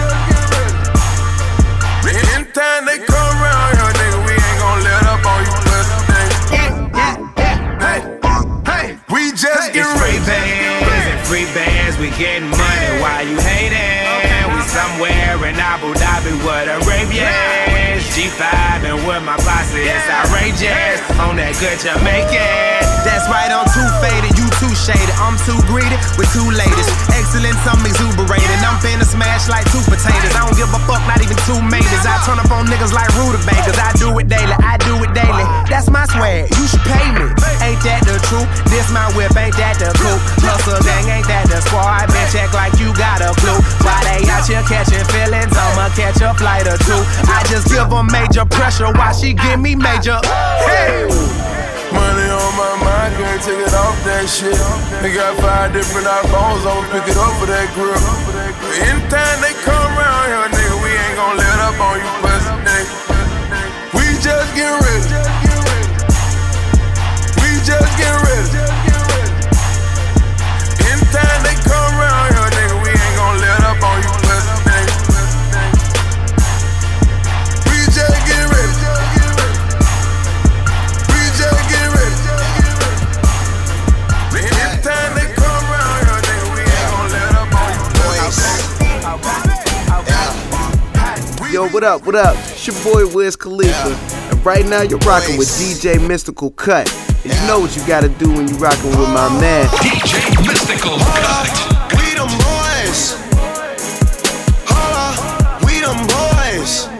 [2.16, 6.48] Anytime they come around here, nigga, we ain't gon' let up on you, pussy nigga.
[7.84, 8.00] Hey,
[8.64, 13.36] hey, we just get It's free bands and free bands, we getting money while you
[13.36, 14.48] hating.
[14.54, 17.71] We somewhere in Abu Dhabi with Arabians.
[18.12, 18.44] G5
[18.84, 21.00] and with my posse, it's outrageous.
[21.16, 22.84] On that good Jamaican.
[23.08, 25.16] That's right, I'm too faded, you too shaded.
[25.16, 26.88] I'm too greedy with two ladies.
[27.08, 28.60] Excellence, I'm exuberating.
[28.60, 30.28] I'm finna smash like two potatoes.
[30.36, 32.04] I don't give a fuck, not even two maters.
[32.04, 33.80] I turn up on niggas like rutabagas.
[33.80, 35.48] I do it daily, I do it daily.
[35.72, 37.32] That's my swag, you should pay me.
[37.64, 38.46] Ain't that the truth?
[38.68, 40.20] This my whip, ain't that the coupe?
[40.44, 42.12] Hustle gang, ain't that the squad?
[42.12, 43.56] Been check like you got a clue.
[43.82, 45.56] Why they out here catching feelings?
[45.56, 47.00] I'ma catch a flight or two.
[47.26, 50.18] I just give them major pressure while she give me major.
[50.66, 51.06] Hey!
[51.92, 54.56] Money on my mind, can't take it off that shit.
[55.04, 58.00] They got five different iPhones, I'ma pick it up for that grill.
[58.80, 62.52] Anytime they come around here, nigga, we ain't gon' let up on you, pussy.
[63.92, 65.20] We just get ready.
[67.44, 67.92] We just
[91.82, 92.36] what up, what up?
[92.36, 93.98] It's your boy Wiz Khalifa.
[94.30, 96.88] And right now you're rocking with DJ Mystykal Kut.
[97.24, 99.66] And you know what you gotta do when you're rocking with my man.
[99.66, 101.96] DJ Mystykal Kut.
[101.98, 103.18] We them boys.
[104.64, 106.91] Holla, we them boys.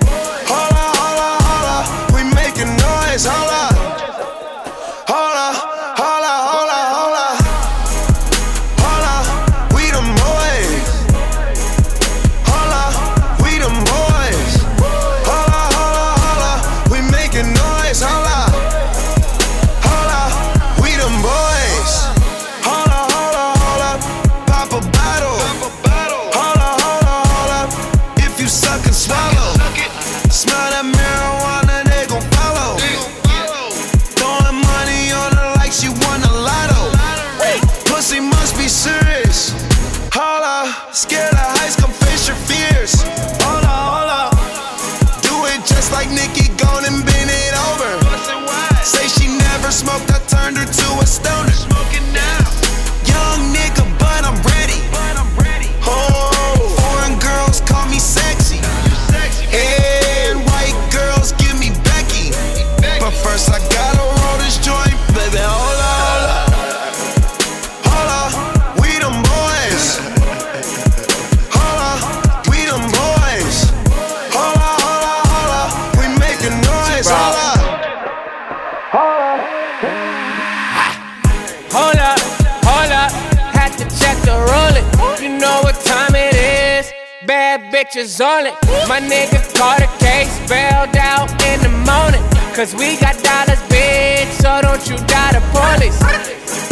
[92.63, 95.99] Cause we got dollars, bitch, so don't you die the police.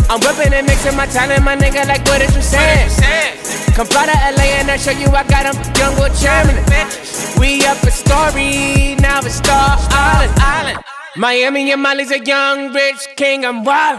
[0.09, 2.87] I'm whipping and mixing my talent, my nigga, like what is you saying?
[3.75, 6.55] Come fly to LA and I show you I got them young with chairman.
[7.41, 10.31] We up a story, now it's Star Island.
[10.39, 10.79] Island.
[11.17, 13.99] Miami and Molly's a young rich king, I'm wild.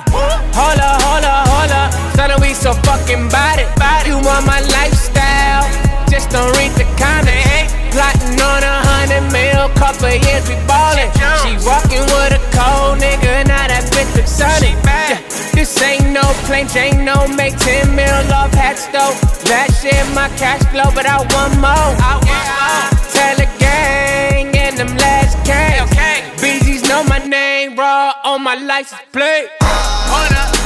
[0.56, 4.08] Holla, holla, holla, son, we so fucking it.
[4.08, 5.68] You want my lifestyle,
[6.10, 7.61] just don't read the comments.
[7.92, 11.12] Plotting on a hundred mil, couple years we ballin'.
[11.44, 14.72] She walking with a cold nigga, now that bitch look sunny.
[14.88, 15.20] Yeah,
[15.52, 19.12] this ain't no plain Jane, no make 10 mil off hats though.
[19.52, 21.92] That shit my cash flow, but I want more.
[22.00, 22.88] I want more.
[23.12, 25.92] Tell the gang and them last cans.
[26.40, 29.50] BZ's know my name, raw on my license plate.
[29.62, 30.61] Hold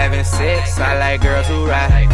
[0.00, 2.08] having sex, I like girls who ride.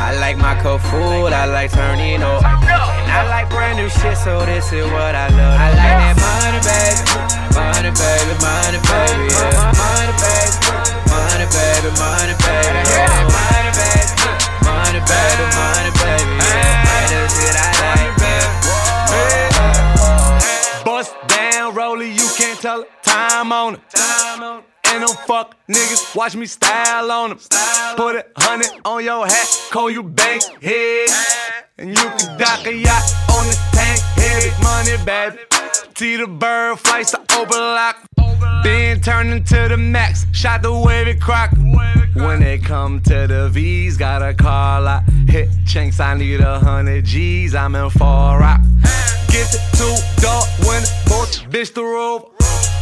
[0.00, 2.40] I like my cold food, I like turning up.
[2.40, 5.60] And I like brand new shit, so this is what I love.
[5.60, 7.04] I like that money, baby.
[7.52, 9.76] Money, baby, money, baby, yeah.
[9.76, 10.56] Money, baby.
[11.12, 13.28] Money, baby, money, baby, yeah.
[13.28, 14.40] Money, baby.
[14.64, 17.12] Money, baby, money, baby, yeah.
[17.12, 18.48] That's it I like, yeah.
[20.80, 22.88] Bust down, Rolly, you can't tell.
[23.04, 23.84] Time on it.
[23.92, 24.75] Time on it.
[24.96, 27.38] Ain't no fuck niggas, watch me style on them.
[27.96, 31.10] Put a hundred on your hat, call you bank head.
[31.76, 35.42] And you can dock a yacht on the tank, heavy money, baby.
[35.92, 38.06] T the bird flights to overlock.
[38.64, 41.50] Then turn into the max, shot the wavy crock.
[42.14, 45.02] When they come to the V's, got a car lot.
[45.28, 48.62] Hit chinks, I need a hundred G's, I'm in far rock.
[49.28, 52.32] Get the two dark when both bitch the robe.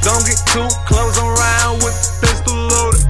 [0.05, 3.01] Don't get too close around with the pistol loaded.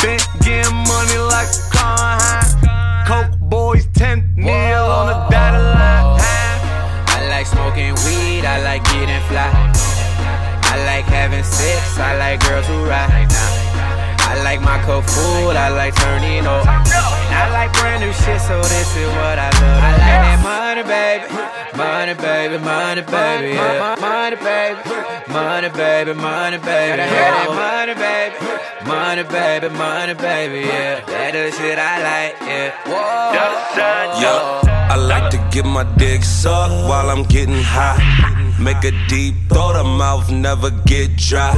[0.00, 3.04] Been getting money like a car high.
[3.04, 6.20] Coke boys 10 mil on the dotted line.
[7.10, 9.50] I like smoking weed, I like getting fly.
[10.70, 13.67] I like having sex, I like girls who ride.
[14.30, 16.66] I like my cold food, I like turning up.
[16.66, 19.82] I like brand new shit, so this is what I love.
[19.88, 21.26] I like that money, baby.
[21.76, 23.96] Money, baby, money, baby, yeah.
[24.00, 24.80] Money, baby.
[25.32, 26.98] Money, baby, money, baby.
[26.98, 28.36] Yeah, that money, baby.
[28.88, 31.00] Money, baby, money, baby, yeah.
[31.06, 32.72] That the shit I like, yeah.
[32.90, 34.22] Whoa.
[34.22, 34.34] Yo,
[34.66, 38.37] I like to get my dick sucked while I'm getting high.
[38.58, 41.54] Make a deep throw, the mouth never get dry.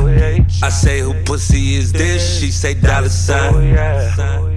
[0.63, 2.21] I say, Who pussy is this?
[2.39, 3.73] She say, Dollar sign.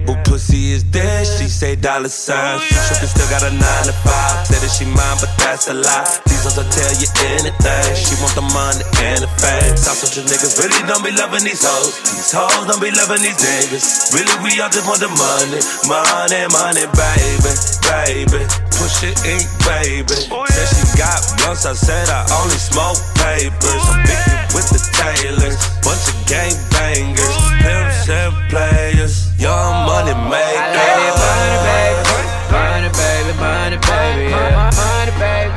[0.04, 1.40] Who pussy is this?
[1.40, 2.60] She say, Dollar sign.
[2.60, 4.46] She trippin', still got a 9 to 5.
[4.46, 6.04] Say that she mine, but that's a lie.
[6.28, 7.96] These hoes will tell you anything.
[7.96, 9.72] She want the money and the fame.
[9.80, 11.96] South Central niggas really don't be loving these hoes.
[12.04, 14.12] These hoes don't be loving these niggas.
[14.12, 15.64] Really, we all just want the money.
[15.88, 17.52] Money, money, baby,
[17.88, 18.42] baby.
[18.76, 20.16] Push it ink, baby.
[20.32, 23.64] Oh, said she got blunts, I said I only smoke papers.
[23.64, 25.56] Oh, I'm picky with the Taylors.
[25.84, 27.24] Bunch of gang bangers.
[27.24, 29.32] Oh, Pimps and players.
[29.40, 30.58] Young money makers.
[30.58, 32.14] I like that money, baby.
[32.54, 34.70] Money, baby, money, baby, yeah.
[34.78, 35.54] Money, baby.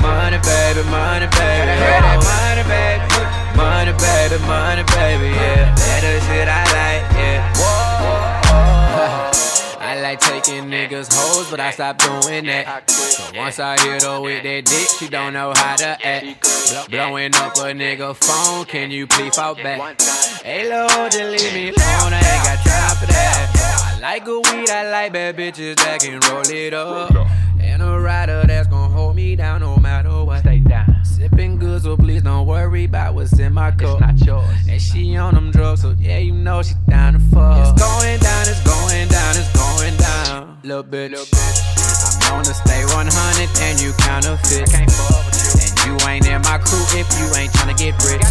[0.00, 2.00] Money, baby, money, baby, yeah.
[2.02, 3.20] That money, baby.
[3.58, 5.74] Money, baby, money, baby, yeah.
[5.74, 6.67] That shit I
[10.78, 12.88] niggas hoes, but I stopped doing that.
[12.90, 16.24] So once I hit her with that dick, she don't know how to act.
[16.70, 20.00] Blow- Blowing up a nigga phone, can you please fall back?
[20.42, 23.94] Hey Lord, just leave me alone, I ain't got time for that.
[23.96, 27.10] I like good weed, I like bad bitches that can roll it up.
[27.60, 30.42] And a rider that's gonna hold me down no matter what.
[31.18, 34.00] Sipping good, so please don't worry about what's in my cup.
[34.00, 34.56] It's not yours.
[34.68, 37.58] And she on them drugs, so yeah, you know she down to fuck.
[37.58, 40.58] It's going down, it's going down, it's going down.
[40.62, 41.18] Little bitch.
[42.30, 44.68] I'm gonna stay 100 and you counterfeit.
[44.68, 45.90] I can't fuck with you.
[45.90, 48.22] And you ain't in my crew if you ain't tryna get rich.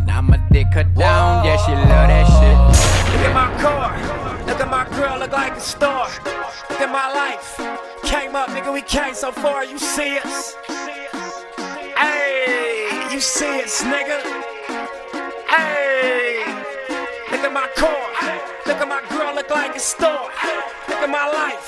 [0.00, 2.56] And I'ma dick her down, yeah, she love that shit.
[3.12, 4.46] Look at my car.
[4.46, 6.08] Look at my girl, look like a star.
[6.70, 7.60] Look at my life.
[8.04, 9.66] Came up, nigga, we came so far.
[9.66, 10.56] You see us.
[13.12, 14.24] You see us, nigga.
[15.44, 16.48] Hey,
[17.30, 18.08] look at my car.
[18.66, 20.30] Look at my girl, look like a star.
[20.88, 21.60] Look at my life.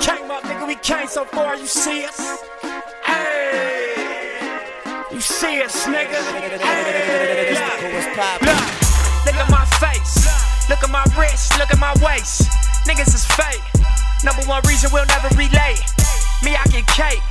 [0.00, 1.56] Came up, nigga, we came so far.
[1.56, 2.42] You see us.
[3.04, 4.58] Hey,
[5.12, 6.18] you see us, nigga.
[6.58, 6.58] Hey,
[8.42, 8.58] look,
[9.26, 10.26] look at my face.
[10.68, 12.50] Look at my wrist, look at my waist.
[12.82, 13.62] Niggas is fake.
[14.24, 15.86] Number one reason we'll never relate.
[16.42, 17.22] Me, I get cake.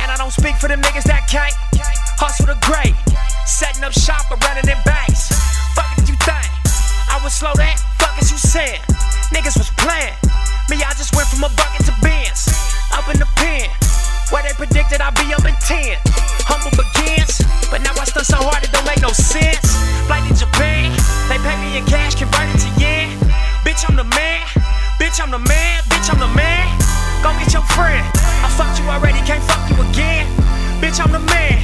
[0.00, 1.54] And I don't speak for them niggas that can't.
[2.16, 2.96] Hustle the great.
[3.44, 5.28] Setting up shop or running in banks.
[5.76, 6.48] Fuck did you think?
[7.12, 7.76] I was slow that?
[8.00, 8.80] Fuck as you saying?
[9.36, 10.16] Niggas was playing.
[10.72, 12.48] Me, I just went from a bucket to bins.
[12.96, 13.68] Up in the pen.
[14.32, 16.00] Where they predicted I'd be up in 10.
[16.48, 17.44] Humble begins.
[17.68, 19.76] But now I stunt so hard it don't make no sense.
[20.08, 20.88] Flight to Japan.
[21.28, 23.12] They pay me in cash, converted to yen.
[23.60, 24.40] Bitch, I'm the man.
[24.96, 25.84] Bitch, I'm the man.
[25.92, 26.64] Bitch, I'm the man.
[27.20, 28.02] Go get your friend.
[28.40, 30.45] I fucked you already, can't fuck you again.
[30.96, 31.60] Bitch, I'm the man.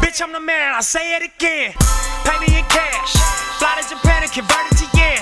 [0.00, 0.72] Bitch, I'm the man.
[0.72, 1.76] I say it again.
[2.24, 3.12] Pay me in cash.
[3.60, 5.20] Fly to Japan and convert it to yen.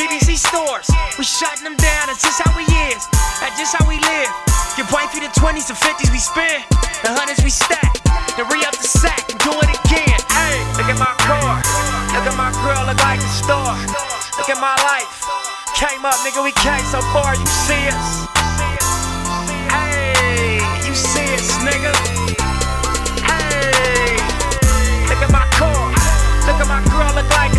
[0.00, 0.88] BBC stores,
[1.20, 2.08] we shutting them down.
[2.08, 3.04] That's just how we is.
[3.44, 4.32] That's just how we live.
[4.80, 6.64] Give wifey the 20s, the 50s we spend,
[7.04, 8.00] the hundreds we stack.
[8.32, 10.16] Then re up the sack and do it again.
[10.32, 11.60] Hey, look at my car.
[12.16, 13.76] Look at my girl, look like a star.
[14.40, 15.20] Look at my life.
[15.76, 17.36] Came up, nigga, we came so far.
[17.36, 18.24] You see us.
[19.68, 22.15] Hey, you see us, nigga.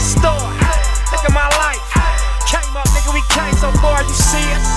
[0.07, 0.39] Star.
[1.11, 1.83] Look at my life.
[2.47, 3.99] Came up, nigga, we came so far.
[3.99, 4.67] You see us.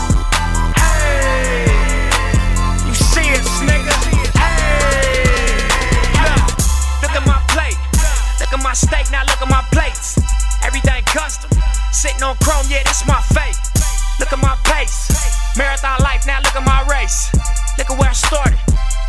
[0.74, 1.70] Hey,
[2.82, 3.94] you see us, nigga.
[4.34, 5.22] Hey,
[6.26, 6.42] look,
[7.06, 7.78] look at my plate.
[8.42, 10.18] Look at my steak, now look at my plates.
[10.66, 11.50] Everything custom.
[11.92, 13.54] Sitting on chrome, yeah, that's my fate.
[14.18, 15.14] Look at my pace.
[15.56, 17.30] Marathon life, now look at my race.
[17.78, 18.58] Look at where I started.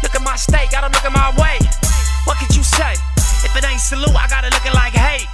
[0.04, 1.58] Look at my steak, gotta look at my way.
[2.26, 2.94] What could you say?
[3.42, 5.26] If it ain't salute, I gotta looking like hate.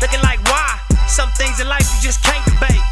[0.00, 0.80] Looking like why?
[1.08, 2.84] Some things in life you just can't debate.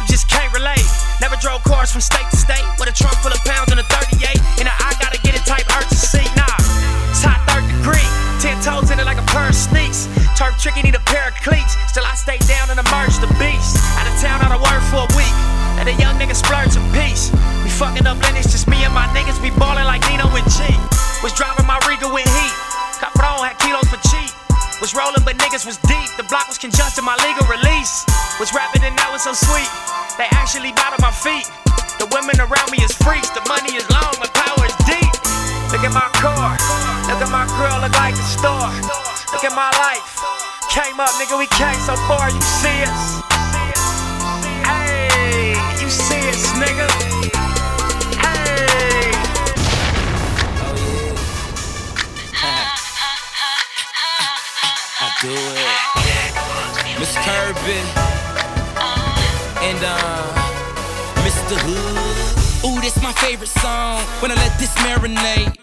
[0.00, 0.84] You just can't relate.
[1.20, 3.86] Never drove cars from state to state with a trunk full of pounds and a
[3.92, 4.40] 38.
[4.60, 6.24] And I gotta get it type urgency.
[6.36, 6.48] Nah,
[7.12, 8.08] it's hot third degree.
[8.40, 10.08] Ten toes in it like a pair of sneaks.
[10.36, 11.76] Turf tricky, need a pair of cleats.
[11.88, 13.76] Still, I stay down and emerge the beast.
[13.96, 15.36] Out of town, out of work for a week.
[15.80, 17.32] Let a young nigga splurge some peace.
[17.64, 19.40] We fucking up Lennox, just me and my niggas.
[19.42, 20.03] We ballin' like
[24.84, 26.12] Was rolling, but niggas was deep.
[26.20, 28.04] The block was congested, my legal release.
[28.36, 29.64] Was rapping and that was so sweet.
[30.20, 31.48] They actually bowed my feet.
[31.96, 33.32] The women around me is freaks.
[33.32, 35.08] The money is long, the power is deep.
[35.72, 36.60] Look at my car.
[37.08, 38.76] Look at my girl, look like a star.
[39.32, 40.04] Look at my life.
[40.68, 42.28] Came up, nigga, we came so far.
[42.28, 43.24] You see us.
[44.68, 47.03] Hey, you see us, nigga.
[55.24, 57.00] Do it.
[57.00, 57.80] Miss Kirby
[59.64, 59.96] and uh
[61.24, 61.56] Mr.
[61.64, 62.68] Hood.
[62.68, 64.04] Ooh, this my favorite song.
[64.20, 65.56] When I let this marinate.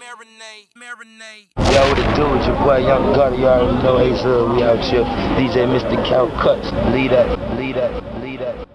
[1.71, 4.63] Yo, what it do with your boy Young Gunner, you already know Ace Hood, we
[4.63, 5.05] out here.
[5.37, 5.95] DJ Mr.
[6.09, 8.67] Count Cuts, lead up, lead up, lead up.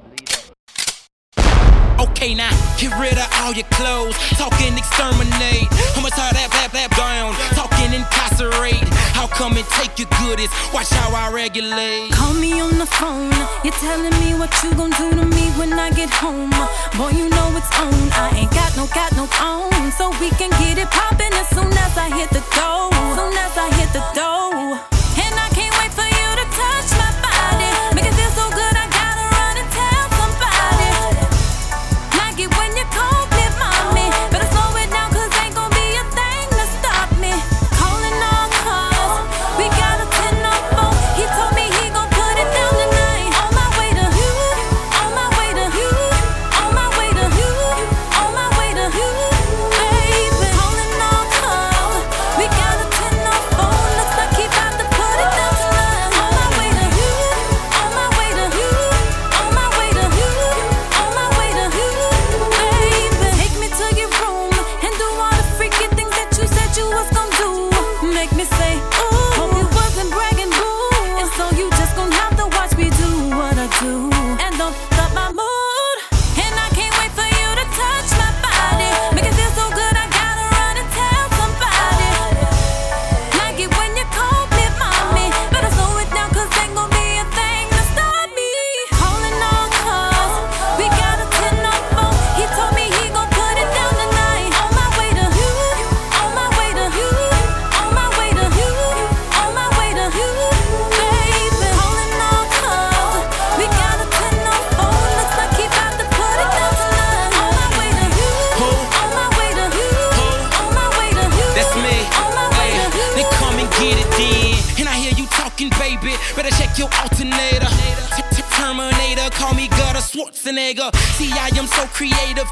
[2.17, 2.49] Okay, now
[2.81, 4.17] get rid of all your clothes.
[4.41, 5.69] Talking exterminate.
[5.93, 7.37] I'ma tie that blap blap down.
[7.53, 8.85] Talking incarcerate.
[9.17, 10.53] How come and take your goodies?
[10.73, 12.13] Watch how I regulate.
[12.13, 13.33] Call me on the phone.
[13.65, 16.53] You're telling me what you gon' do to me when I get home.
[16.97, 17.97] Boy, you know it's on.
[18.13, 19.91] I ain't got no, got no phone.
[19.99, 22.93] So we can get it poppin' as soon as I hit the door.
[23.17, 24.77] Soon as I hit the door.
[25.25, 26.96] And I can't wait for you to touch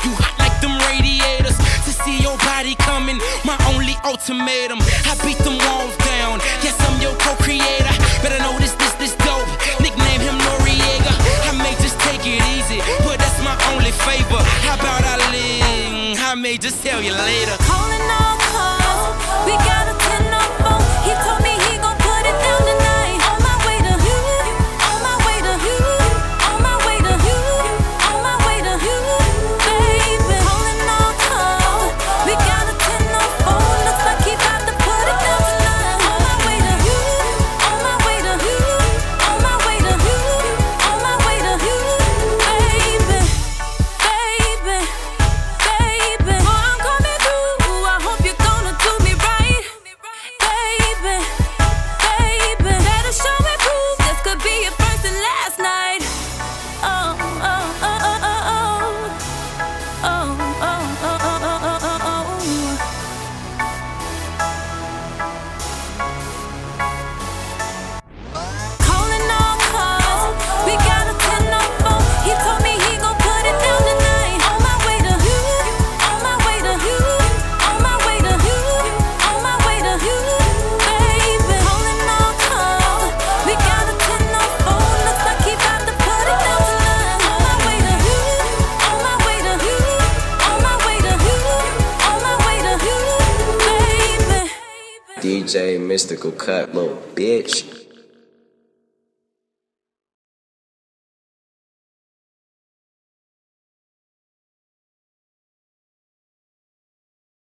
[0.03, 1.57] give you hot like them radiators.
[1.85, 4.79] To see your body coming, my only ultimatum.
[4.81, 5.34] I be